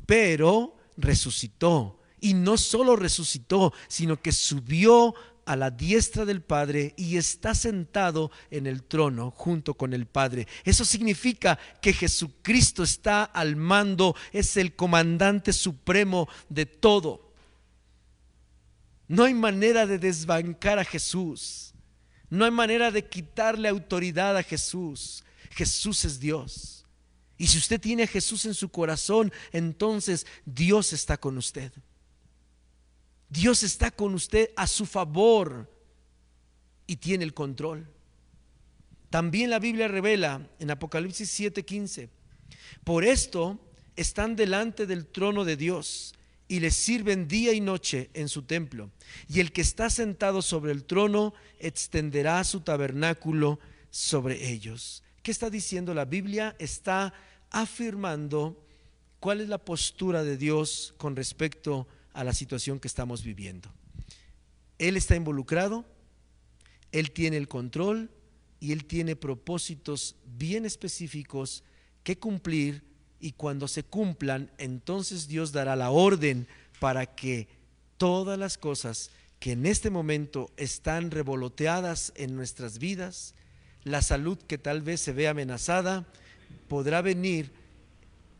pero 0.06 0.76
resucitó. 0.98 2.00
Y 2.20 2.34
no 2.34 2.58
solo 2.58 2.96
resucitó, 2.96 3.74
sino 3.88 4.22
que 4.22 4.32
subió 4.32 5.14
a 5.46 5.56
la 5.56 5.72
diestra 5.72 6.26
del 6.26 6.42
Padre 6.42 6.94
y 6.98 7.16
está 7.16 7.56
sentado 7.56 8.32
en 8.52 8.68
el 8.68 8.84
trono 8.84 9.32
junto 9.32 9.76
con 9.76 9.94
el 9.94 10.06
Padre. 10.06 10.48
Eso 10.66 10.84
significa 10.84 11.58
que 11.82 11.94
Jesucristo 11.94 12.84
está 12.84 13.24
al 13.24 13.56
mando, 13.56 14.16
es 14.34 14.58
el 14.58 14.76
comandante 14.76 15.54
supremo 15.54 16.28
de 16.50 16.66
todo. 16.66 17.32
No 19.08 19.24
hay 19.24 19.34
manera 19.34 19.86
de 19.86 19.98
desbancar 19.98 20.80
a 20.80 20.84
Jesús. 20.84 21.74
No 22.30 22.44
hay 22.44 22.52
manera 22.52 22.92
de 22.92 23.06
quitarle 23.06 23.70
autoridad 23.70 24.36
a 24.36 24.44
Jesús. 24.44 25.24
Jesús 25.52 26.04
es 26.04 26.20
Dios. 26.20 26.77
Y 27.38 27.48
si 27.48 27.58
usted 27.58 27.80
tiene 27.80 28.04
a 28.04 28.08
Jesús 28.08 28.46
en 28.46 28.54
su 28.54 28.70
corazón, 28.70 29.32
entonces 29.52 30.26
Dios 30.46 30.94
está 30.94 31.18
con 31.18 31.38
usted. 31.38 31.72
Dios 33.30 33.64
está 33.64 33.92
con 33.92 34.14
usted 34.14 34.50
a 34.56 34.68
su 34.68 34.86
favor 34.86 35.70
y 36.88 36.96
tiene 36.96 37.26
el 37.26 37.34
control. 37.34 37.88
También 39.10 39.50
la 39.50 39.60
Biblia 39.60 39.88
revela 39.88 40.50
en 40.60 40.72
Apocalipsis 40.72 41.30
7:15, 41.40 42.10
por 42.84 43.04
esto 43.04 43.60
están 43.96 44.36
delante 44.36 44.86
del 44.86 45.06
trono 45.06 45.46
de 45.46 45.58
Dios 45.58 46.14
y 46.48 46.60
le 46.60 46.72
sirven 46.72 47.28
día 47.28 47.54
y 47.54 47.62
noche 47.62 48.10
en 48.14 48.30
su 48.30 48.44
templo. 48.44 48.92
Y 49.28 49.40
el 49.40 49.52
que 49.52 49.62
está 49.62 49.90
sentado 49.90 50.42
sobre 50.42 50.72
el 50.72 50.86
trono 50.86 51.34
extenderá 51.60 52.44
su 52.44 52.62
tabernáculo 52.62 53.60
sobre 53.90 54.50
ellos. 54.50 55.04
¿Qué 55.28 55.32
está 55.32 55.50
diciendo 55.50 55.94
la 55.94 56.06
Biblia? 56.06 56.56
Está 56.58 57.14
afirmando 57.52 58.66
cuál 59.20 59.42
es 59.42 59.50
la 59.50 59.58
postura 59.58 60.24
de 60.24 60.38
Dios 60.38 60.94
con 60.96 61.18
respecto 61.18 61.86
a 62.14 62.24
la 62.24 62.32
situación 62.32 62.80
que 62.80 62.88
estamos 62.88 63.24
viviendo. 63.24 63.70
Él 64.78 64.96
está 64.96 65.18
involucrado, 65.18 65.84
Él 66.94 67.12
tiene 67.12 67.36
el 67.36 67.50
control 67.50 68.10
y 68.62 68.72
Él 68.72 68.86
tiene 68.86 69.18
propósitos 69.18 70.16
bien 70.24 70.66
específicos 70.66 71.66
que 72.04 72.18
cumplir 72.18 72.86
y 73.20 73.34
cuando 73.34 73.68
se 73.68 73.84
cumplan, 73.84 74.50
entonces 74.58 75.28
Dios 75.28 75.52
dará 75.52 75.76
la 75.76 75.90
orden 75.90 76.48
para 76.80 77.06
que 77.06 77.50
todas 77.98 78.40
las 78.40 78.58
cosas 78.58 79.12
que 79.42 79.52
en 79.52 79.66
este 79.66 79.90
momento 79.90 80.50
están 80.56 81.12
revoloteadas 81.12 82.14
en 82.16 82.34
nuestras 82.34 82.80
vidas, 82.80 83.36
la 83.88 84.02
salud 84.02 84.38
que 84.38 84.58
tal 84.58 84.82
vez 84.82 85.02
se 85.02 85.14
ve 85.14 85.28
amenazada, 85.28 86.06
podrá 86.68 87.02
venir 87.02 87.52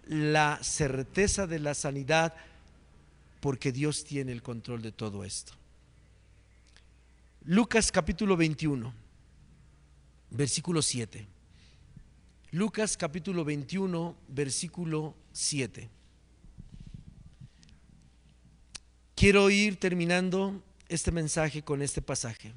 la 0.06 0.60
certeza 0.62 1.48
de 1.48 1.60
la 1.60 1.74
sanidad 1.74 2.34
porque 3.40 3.72
Dios 3.72 4.04
tiene 4.04 4.32
el 4.32 4.44
control 4.44 4.82
de 4.82 4.92
todo 4.92 5.24
esto. 5.24 5.54
Lucas 7.46 7.92
capítulo 7.92 8.36
21, 8.36 8.94
versículo 10.32 10.82
7. 10.82 11.28
Lucas 12.52 12.98
capítulo 12.98 13.46
21, 13.46 14.16
versículo 14.28 15.16
7. 15.32 15.90
Quiero 19.16 19.50
ir 19.50 19.80
terminando 19.80 20.62
este 20.90 21.12
mensaje 21.12 21.64
con 21.64 21.82
este 21.82 22.02
pasaje. 22.02 22.54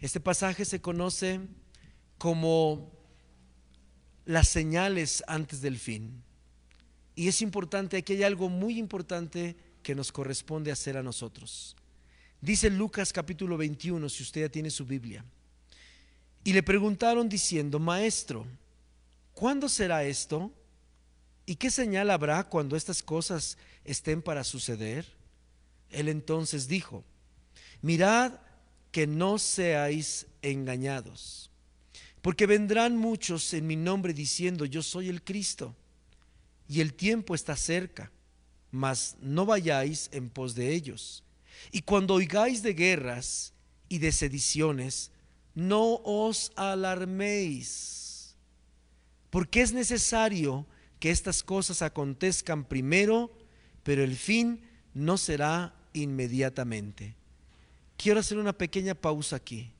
Este 0.00 0.20
pasaje 0.20 0.64
se 0.64 0.80
conoce 0.80 1.40
como 2.20 2.92
las 4.26 4.46
señales 4.46 5.24
antes 5.26 5.62
del 5.62 5.78
fin. 5.78 6.22
Y 7.16 7.28
es 7.28 7.40
importante, 7.40 7.96
aquí 7.96 8.12
hay 8.12 8.24
algo 8.24 8.50
muy 8.50 8.78
importante 8.78 9.56
que 9.82 9.94
nos 9.94 10.12
corresponde 10.12 10.70
hacer 10.70 10.98
a 10.98 11.02
nosotros. 11.02 11.74
Dice 12.42 12.68
Lucas 12.68 13.10
capítulo 13.14 13.56
21, 13.56 14.06
si 14.10 14.22
usted 14.22 14.42
ya 14.42 14.48
tiene 14.50 14.68
su 14.68 14.84
Biblia. 14.84 15.24
Y 16.44 16.52
le 16.52 16.62
preguntaron 16.62 17.26
diciendo, 17.26 17.78
Maestro, 17.78 18.46
¿cuándo 19.32 19.66
será 19.66 20.04
esto? 20.04 20.52
¿Y 21.46 21.56
qué 21.56 21.70
señal 21.70 22.10
habrá 22.10 22.44
cuando 22.44 22.76
estas 22.76 23.02
cosas 23.02 23.56
estén 23.82 24.20
para 24.20 24.44
suceder? 24.44 25.06
Él 25.88 26.10
entonces 26.10 26.68
dijo, 26.68 27.02
mirad 27.80 28.34
que 28.92 29.06
no 29.06 29.38
seáis 29.38 30.26
engañados, 30.42 31.49
porque 32.22 32.46
vendrán 32.46 32.96
muchos 32.96 33.52
en 33.54 33.66
mi 33.66 33.76
nombre 33.76 34.12
diciendo, 34.12 34.64
yo 34.64 34.82
soy 34.82 35.08
el 35.08 35.22
Cristo, 35.22 35.74
y 36.68 36.80
el 36.80 36.94
tiempo 36.94 37.34
está 37.34 37.56
cerca, 37.56 38.12
mas 38.70 39.16
no 39.20 39.46
vayáis 39.46 40.08
en 40.12 40.30
pos 40.30 40.54
de 40.54 40.72
ellos. 40.72 41.24
Y 41.72 41.82
cuando 41.82 42.14
oigáis 42.14 42.62
de 42.62 42.74
guerras 42.74 43.52
y 43.88 43.98
de 43.98 44.12
sediciones, 44.12 45.10
no 45.54 46.00
os 46.04 46.52
alarméis, 46.54 48.36
porque 49.30 49.62
es 49.62 49.72
necesario 49.72 50.66
que 51.00 51.10
estas 51.10 51.42
cosas 51.42 51.82
acontezcan 51.82 52.64
primero, 52.64 53.32
pero 53.82 54.04
el 54.04 54.14
fin 54.14 54.60
no 54.94 55.18
será 55.18 55.74
inmediatamente. 55.92 57.16
Quiero 57.96 58.20
hacer 58.20 58.38
una 58.38 58.52
pequeña 58.52 58.94
pausa 58.94 59.36
aquí. 59.36 59.72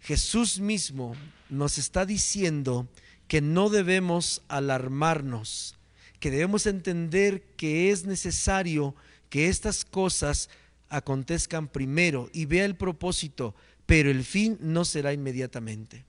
Jesús 0.00 0.58
mismo 0.58 1.14
nos 1.50 1.78
está 1.78 2.06
diciendo 2.06 2.88
que 3.28 3.40
no 3.40 3.68
debemos 3.68 4.42
alarmarnos, 4.48 5.76
que 6.18 6.30
debemos 6.30 6.66
entender 6.66 7.42
que 7.56 7.90
es 7.90 8.04
necesario 8.04 8.94
que 9.28 9.48
estas 9.48 9.84
cosas 9.84 10.48
acontezcan 10.88 11.68
primero 11.68 12.28
y 12.32 12.46
vea 12.46 12.64
el 12.64 12.74
propósito, 12.74 13.54
pero 13.86 14.10
el 14.10 14.24
fin 14.24 14.58
no 14.60 14.84
será 14.84 15.12
inmediatamente. 15.12 16.04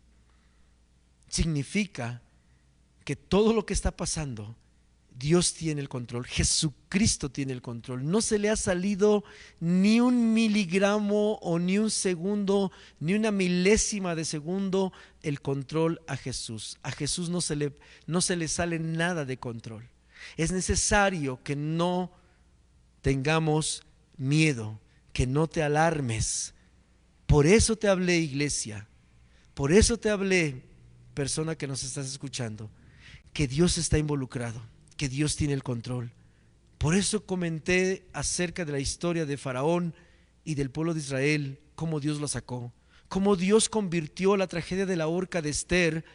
Significa 1.29 2.21
que 3.05 3.15
todo 3.15 3.53
lo 3.53 3.65
que 3.65 3.73
está 3.73 3.91
pasando, 3.91 4.55
Dios 5.21 5.53
tiene 5.53 5.81
el 5.81 5.87
control, 5.87 6.25
Jesucristo 6.25 7.29
tiene 7.29 7.53
el 7.53 7.61
control. 7.61 8.09
No 8.09 8.21
se 8.21 8.39
le 8.39 8.49
ha 8.49 8.55
salido 8.55 9.23
ni 9.59 10.01
un 10.01 10.33
miligramo 10.33 11.33
o 11.35 11.59
ni 11.59 11.77
un 11.77 11.91
segundo, 11.91 12.71
ni 12.99 13.13
una 13.13 13.29
milésima 13.31 14.15
de 14.15 14.25
segundo 14.25 14.91
el 15.21 15.39
control 15.39 16.01
a 16.07 16.17
Jesús. 16.17 16.79
A 16.81 16.91
Jesús 16.91 17.29
no 17.29 17.39
se 17.39 17.55
le, 17.55 17.77
no 18.07 18.19
se 18.21 18.35
le 18.35 18.47
sale 18.47 18.79
nada 18.79 19.23
de 19.23 19.37
control. 19.37 19.87
Es 20.37 20.51
necesario 20.51 21.41
que 21.43 21.55
no 21.55 22.11
tengamos 23.01 23.83
miedo, 24.17 24.79
que 25.13 25.27
no 25.27 25.47
te 25.47 25.61
alarmes. 25.61 26.55
Por 27.27 27.45
eso 27.45 27.75
te 27.75 27.87
hablé, 27.87 28.17
iglesia. 28.17 28.87
Por 29.53 29.71
eso 29.71 29.97
te 29.97 30.09
hablé, 30.09 30.63
persona 31.13 31.55
que 31.55 31.67
nos 31.67 31.83
estás 31.83 32.07
escuchando 32.07 32.71
que 33.33 33.47
Dios 33.47 33.77
está 33.77 33.97
involucrado, 33.97 34.61
que 35.01 35.09
Dios 35.09 35.35
tiene 35.35 35.55
el 35.55 35.63
control. 35.63 36.11
Por 36.77 36.93
eso 36.93 37.25
comenté 37.25 38.05
acerca 38.13 38.65
de 38.65 38.71
la 38.71 38.79
historia 38.79 39.25
de 39.25 39.35
Faraón 39.35 39.95
y 40.43 40.53
del 40.53 40.69
pueblo 40.69 40.93
de 40.93 40.99
Israel, 40.99 41.59
cómo 41.73 41.99
Dios 41.99 42.19
lo 42.19 42.27
sacó, 42.27 42.71
cómo 43.07 43.35
Dios 43.35 43.67
convirtió 43.67 44.37
la 44.37 44.45
tragedia 44.45 44.85
de 44.85 44.95
la 44.95 45.07
horca 45.07 45.41
de 45.41 45.49
Esther 45.49 46.05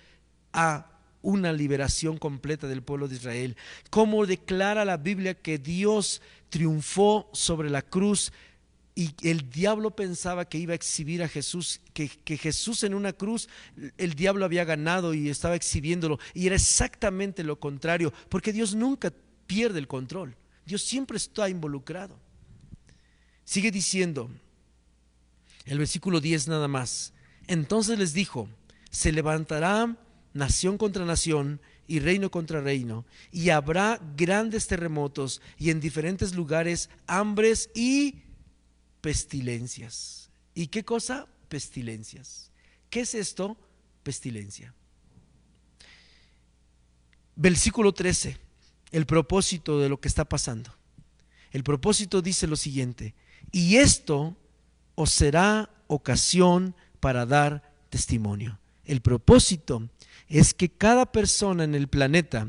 a 0.53 1.01
una 1.21 1.53
liberación 1.53 2.17
completa 2.17 2.69
del 2.69 2.85
pueblo 2.85 3.09
de 3.09 3.17
Israel, 3.17 3.57
cómo 3.91 4.25
declara 4.25 4.85
la 4.85 4.99
Biblia 4.99 5.35
que 5.35 5.59
Dios 5.59 6.23
triunfó 6.49 7.29
sobre 7.33 7.71
la 7.71 7.83
cruz 7.83 8.33
y 8.99 9.15
el 9.29 9.51
diablo 9.51 9.95
pensaba 9.95 10.47
que 10.47 10.57
iba 10.57 10.73
a 10.73 10.75
exhibir 10.75 11.23
a 11.23 11.29
Jesús, 11.29 11.83
que, 11.93 12.09
Jesús 12.39 12.83
en 12.83 12.95
una 12.95 13.13
cruz, 13.13 13.47
el 13.99 14.15
diablo 14.15 14.47
había 14.47 14.65
ganado 14.65 15.13
y 15.13 15.29
estaba 15.29 15.55
exhibiéndolo. 15.55 16.19
Y 16.33 16.47
era 16.47 16.57
exactamente 16.57 17.45
lo 17.45 17.61
contrario, 17.61 18.11
porque 18.31 18.55
Dios 18.55 18.75
nunca 18.75 19.13
pierde 19.47 19.79
el 19.79 19.87
control. 19.87 20.35
Dios 20.65 20.83
siempre 20.83 21.19
está 21.19 21.51
involucrado. 21.51 22.19
Sigue 23.45 23.71
diciendo 23.71 24.31
el 25.67 25.77
versículo 25.79 26.23
10 26.23 26.49
nada 26.49 26.67
más. 26.67 27.13
Entonces 27.49 27.99
les 27.99 28.15
dijo, 28.15 28.49
se 28.91 29.13
levantará 29.13 29.95
nación 30.33 30.79
contra 30.79 31.05
nación 31.05 31.61
y 31.87 31.99
reino 32.01 32.31
contra 32.31 32.63
reino, 32.63 33.05
y 33.31 33.51
habrá 33.51 34.01
grandes 34.17 34.67
terremotos 34.67 35.41
y 35.59 35.71
en 35.71 35.81
diferentes 35.81 36.35
lugares 36.35 36.91
hambres 37.07 37.71
y 37.75 38.23
pestilencias. 39.07 40.31
¿Y 40.53 40.67
qué 40.67 40.85
cosa? 40.85 41.29
Pestilencias. 41.49 42.51
¿Qué 42.91 43.03
es 43.03 43.15
esto? 43.15 43.57
Pestilencia. 44.03 44.75
Versículo 47.37 47.95
13, 47.95 48.37
el 48.91 49.07
propósito 49.07 49.79
de 49.79 49.89
lo 49.89 50.01
que 50.01 50.09
está 50.09 50.25
pasando. 50.25 50.75
El 51.53 51.63
propósito 51.63 52.21
dice 52.21 52.49
lo 52.49 52.57
siguiente, 52.57 53.15
y 53.53 53.77
esto 53.77 54.37
os 54.97 55.13
será 55.13 55.71
ocasión 55.87 56.75
para 56.99 57.27
dar 57.27 57.63
testimonio. 57.91 58.59
El 58.85 59.03
propósito 59.03 59.89
es 60.27 60.53
que 60.53 60.69
cada 60.69 61.13
persona 61.13 61.63
en 61.63 61.77
el 61.77 61.87
planeta 61.87 62.49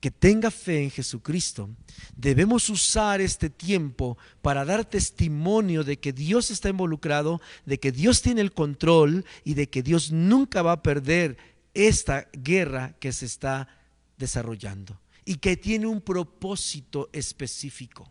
que 0.00 0.10
tenga 0.10 0.50
fe 0.50 0.84
en 0.84 0.90
Jesucristo, 0.90 1.70
debemos 2.16 2.68
usar 2.70 3.20
este 3.20 3.50
tiempo 3.50 4.16
para 4.42 4.64
dar 4.64 4.84
testimonio 4.84 5.82
de 5.84 5.98
que 5.98 6.12
Dios 6.12 6.50
está 6.50 6.68
involucrado, 6.68 7.40
de 7.66 7.78
que 7.78 7.90
Dios 7.92 8.22
tiene 8.22 8.40
el 8.40 8.52
control 8.52 9.24
y 9.44 9.54
de 9.54 9.68
que 9.68 9.82
Dios 9.82 10.12
nunca 10.12 10.62
va 10.62 10.72
a 10.72 10.82
perder 10.82 11.36
esta 11.74 12.28
guerra 12.32 12.96
que 13.00 13.12
se 13.12 13.26
está 13.26 13.68
desarrollando 14.16 15.00
y 15.24 15.36
que 15.36 15.56
tiene 15.56 15.86
un 15.86 16.00
propósito 16.00 17.08
específico. 17.12 18.10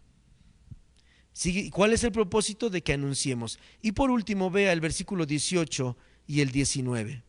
¿Cuál 1.71 1.93
es 1.93 2.03
el 2.03 2.11
propósito 2.11 2.69
de 2.69 2.81
que 2.81 2.93
anunciemos? 2.93 3.59
Y 3.81 3.91
por 3.91 4.09
último, 4.09 4.49
vea 4.49 4.73
el 4.73 4.81
versículo 4.81 5.25
18 5.25 5.95
y 6.25 6.41
el 6.41 6.51
19. 6.51 7.23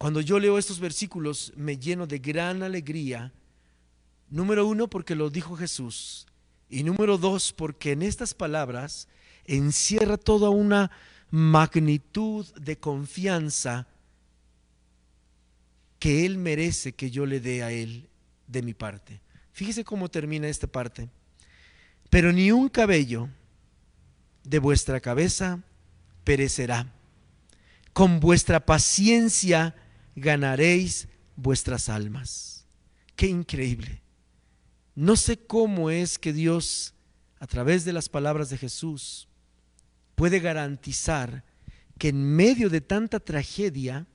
Cuando 0.00 0.22
yo 0.22 0.38
leo 0.38 0.56
estos 0.56 0.80
versículos 0.80 1.52
me 1.56 1.76
lleno 1.76 2.06
de 2.06 2.20
gran 2.20 2.62
alegría. 2.62 3.34
Número 4.30 4.66
uno, 4.66 4.88
porque 4.88 5.14
lo 5.14 5.28
dijo 5.28 5.58
Jesús. 5.58 6.26
Y 6.70 6.84
número 6.84 7.18
dos, 7.18 7.52
porque 7.52 7.92
en 7.92 8.00
estas 8.00 8.32
palabras 8.32 9.08
encierra 9.44 10.16
toda 10.16 10.48
una 10.48 10.90
magnitud 11.30 12.46
de 12.54 12.78
confianza 12.78 13.88
que 15.98 16.24
Él 16.24 16.38
merece 16.38 16.94
que 16.94 17.10
yo 17.10 17.26
le 17.26 17.38
dé 17.38 17.62
a 17.62 17.70
Él 17.70 18.08
de 18.46 18.62
mi 18.62 18.72
parte. 18.72 19.20
Fíjese 19.52 19.84
cómo 19.84 20.08
termina 20.08 20.48
esta 20.48 20.66
parte. 20.66 21.10
Pero 22.08 22.32
ni 22.32 22.50
un 22.50 22.70
cabello 22.70 23.28
de 24.44 24.60
vuestra 24.60 24.98
cabeza 24.98 25.62
perecerá. 26.24 26.90
Con 27.92 28.18
vuestra 28.18 28.64
paciencia 28.64 29.74
ganaréis 30.14 31.08
vuestras 31.36 31.88
almas. 31.88 32.66
Qué 33.16 33.26
increíble. 33.26 34.02
No 34.94 35.16
sé 35.16 35.38
cómo 35.38 35.90
es 35.90 36.18
que 36.18 36.32
Dios, 36.32 36.94
a 37.38 37.46
través 37.46 37.84
de 37.84 37.92
las 37.92 38.08
palabras 38.08 38.50
de 38.50 38.58
Jesús, 38.58 39.28
puede 40.14 40.40
garantizar 40.40 41.44
que 41.98 42.08
en 42.08 42.36
medio 42.36 42.68
de 42.70 42.80
tanta 42.80 43.20
tragedia, 43.20 44.06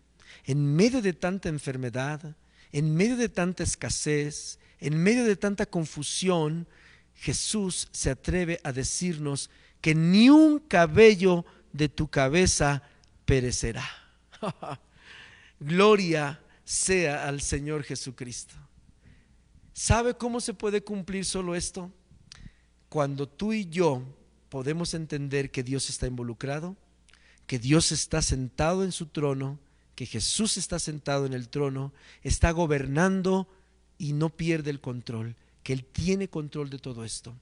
en 0.43 0.75
medio 0.75 1.01
de 1.01 1.13
tanta 1.13 1.49
enfermedad, 1.49 2.35
en 2.71 2.93
medio 2.95 3.15
de 3.15 3.29
tanta 3.29 3.63
escasez, 3.63 4.59
en 4.79 5.01
medio 5.01 5.23
de 5.23 5.35
tanta 5.35 5.65
confusión, 5.65 6.67
Jesús 7.15 7.87
se 7.91 8.11
atreve 8.11 8.59
a 8.63 8.71
decirnos 8.71 9.49
que 9.81 9.95
ni 9.95 10.29
un 10.29 10.59
cabello 10.59 11.45
de 11.71 11.89
tu 11.89 12.07
cabeza 12.07 12.83
perecerá. 13.25 13.85
Gloria 15.65 16.39
sea 16.63 17.27
al 17.27 17.41
Señor 17.41 17.81
Jesucristo. 17.81 18.53
¿Sabe 19.73 20.13
cómo 20.15 20.39
se 20.39 20.53
puede 20.53 20.83
cumplir 20.83 21.25
solo 21.25 21.55
esto? 21.55 21.91
Cuando 22.87 23.27
tú 23.27 23.51
y 23.51 23.65
yo 23.65 24.03
podemos 24.49 24.93
entender 24.93 25.49
que 25.49 25.63
Dios 25.63 25.89
está 25.89 26.05
involucrado, 26.05 26.77
que 27.47 27.57
Dios 27.57 27.91
está 27.91 28.21
sentado 28.21 28.83
en 28.83 28.91
su 28.91 29.07
trono, 29.07 29.57
que 29.95 30.05
Jesús 30.05 30.57
está 30.57 30.77
sentado 30.77 31.25
en 31.25 31.33
el 31.33 31.49
trono, 31.49 31.93
está 32.21 32.51
gobernando 32.51 33.47
y 33.97 34.13
no 34.13 34.29
pierde 34.29 34.69
el 34.69 34.81
control, 34.81 35.35
que 35.63 35.73
Él 35.73 35.83
tiene 35.83 36.29
control 36.29 36.69
de 36.69 36.77
todo 36.77 37.03
esto. 37.03 37.33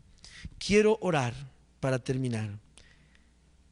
Quiero 0.60 0.98
orar 1.02 1.34
para 1.82 2.00
terminar. 2.00 2.58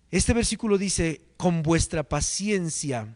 Este 0.10 0.34
versículo 0.34 0.78
dice, 0.78 1.22
con 1.38 1.64
vuestra 1.64 2.04
paciencia 2.04 3.16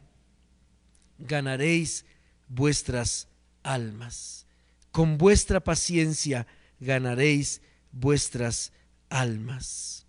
ganaréis 1.18 2.06
vuestras 2.48 3.28
almas. 3.64 4.46
Con 4.92 5.18
vuestra 5.18 5.60
paciencia 5.60 6.48
ganaréis 6.80 7.62
vuestras 7.92 8.72
almas. 9.10 10.06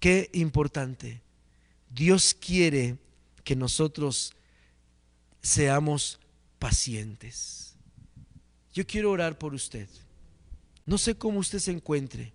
Qué 0.00 0.30
importante. 0.32 1.22
Dios 1.90 2.34
quiere 2.34 2.98
que 3.44 3.56
nosotros 3.56 4.34
seamos 5.42 6.20
pacientes. 6.58 7.76
Yo 8.74 8.86
quiero 8.86 9.10
orar 9.10 9.38
por 9.38 9.54
usted. 9.54 9.88
No 10.84 10.98
sé 10.98 11.16
cómo 11.16 11.40
usted 11.40 11.58
se 11.58 11.72
encuentre, 11.72 12.32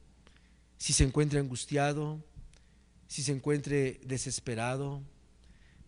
si 0.78 0.92
se 0.92 1.04
encuentra 1.04 1.40
angustiado, 1.40 2.24
si 3.08 3.24
se 3.24 3.32
encuentre 3.32 4.02
desesperado, 4.04 5.02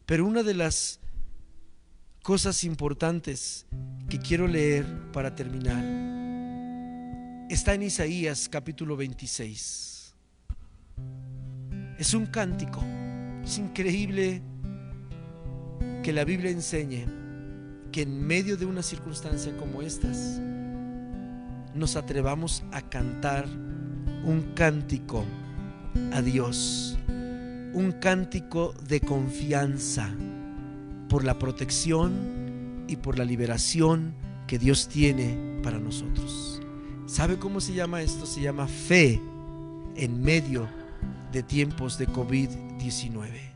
pero 0.06 0.26
una 0.26 0.44
de 0.44 0.54
las 0.54 1.00
cosas 2.24 2.64
importantes 2.64 3.68
que 4.10 4.18
quiero 4.18 4.48
leer 4.48 4.86
para 5.12 5.36
terminar. 5.36 5.84
Está 7.50 7.74
en 7.74 7.84
Isaías 7.84 8.48
capítulo 8.48 8.96
26. 8.96 10.16
Es 12.00 12.14
un 12.14 12.26
cántico, 12.28 12.82
es 13.44 13.58
increíble 13.58 14.42
que 16.02 16.14
la 16.14 16.24
Biblia 16.24 16.50
enseñe 16.50 17.06
que 17.92 18.04
en 18.04 18.26
medio 18.26 18.56
de 18.56 18.66
una 18.68 18.84
circunstancia 18.84 19.56
como 19.58 19.82
estas, 19.82 20.40
nos 21.76 21.98
atrevamos 21.98 22.64
a 22.72 22.82
cantar 22.82 23.48
un 24.24 24.54
cántico 24.56 25.26
a 26.14 26.22
Dios, 26.22 26.98
un 27.74 27.94
cántico 28.00 28.74
de 28.88 29.02
confianza 29.02 30.10
por 31.14 31.24
la 31.24 31.38
protección 31.38 32.86
y 32.88 32.96
por 32.96 33.20
la 33.20 33.24
liberación 33.24 34.16
que 34.48 34.58
Dios 34.58 34.88
tiene 34.88 35.38
para 35.62 35.78
nosotros. 35.78 36.60
¿Sabe 37.06 37.38
cómo 37.38 37.62
se 37.62 37.76
llama 37.76 38.02
esto? 38.02 38.26
Se 38.26 38.42
llama 38.42 38.66
fe 38.66 39.22
en 39.96 40.24
medio 40.24 40.68
de 41.32 41.44
tiempos 41.44 42.00
de 42.00 42.08
COVID-19. 42.08 43.53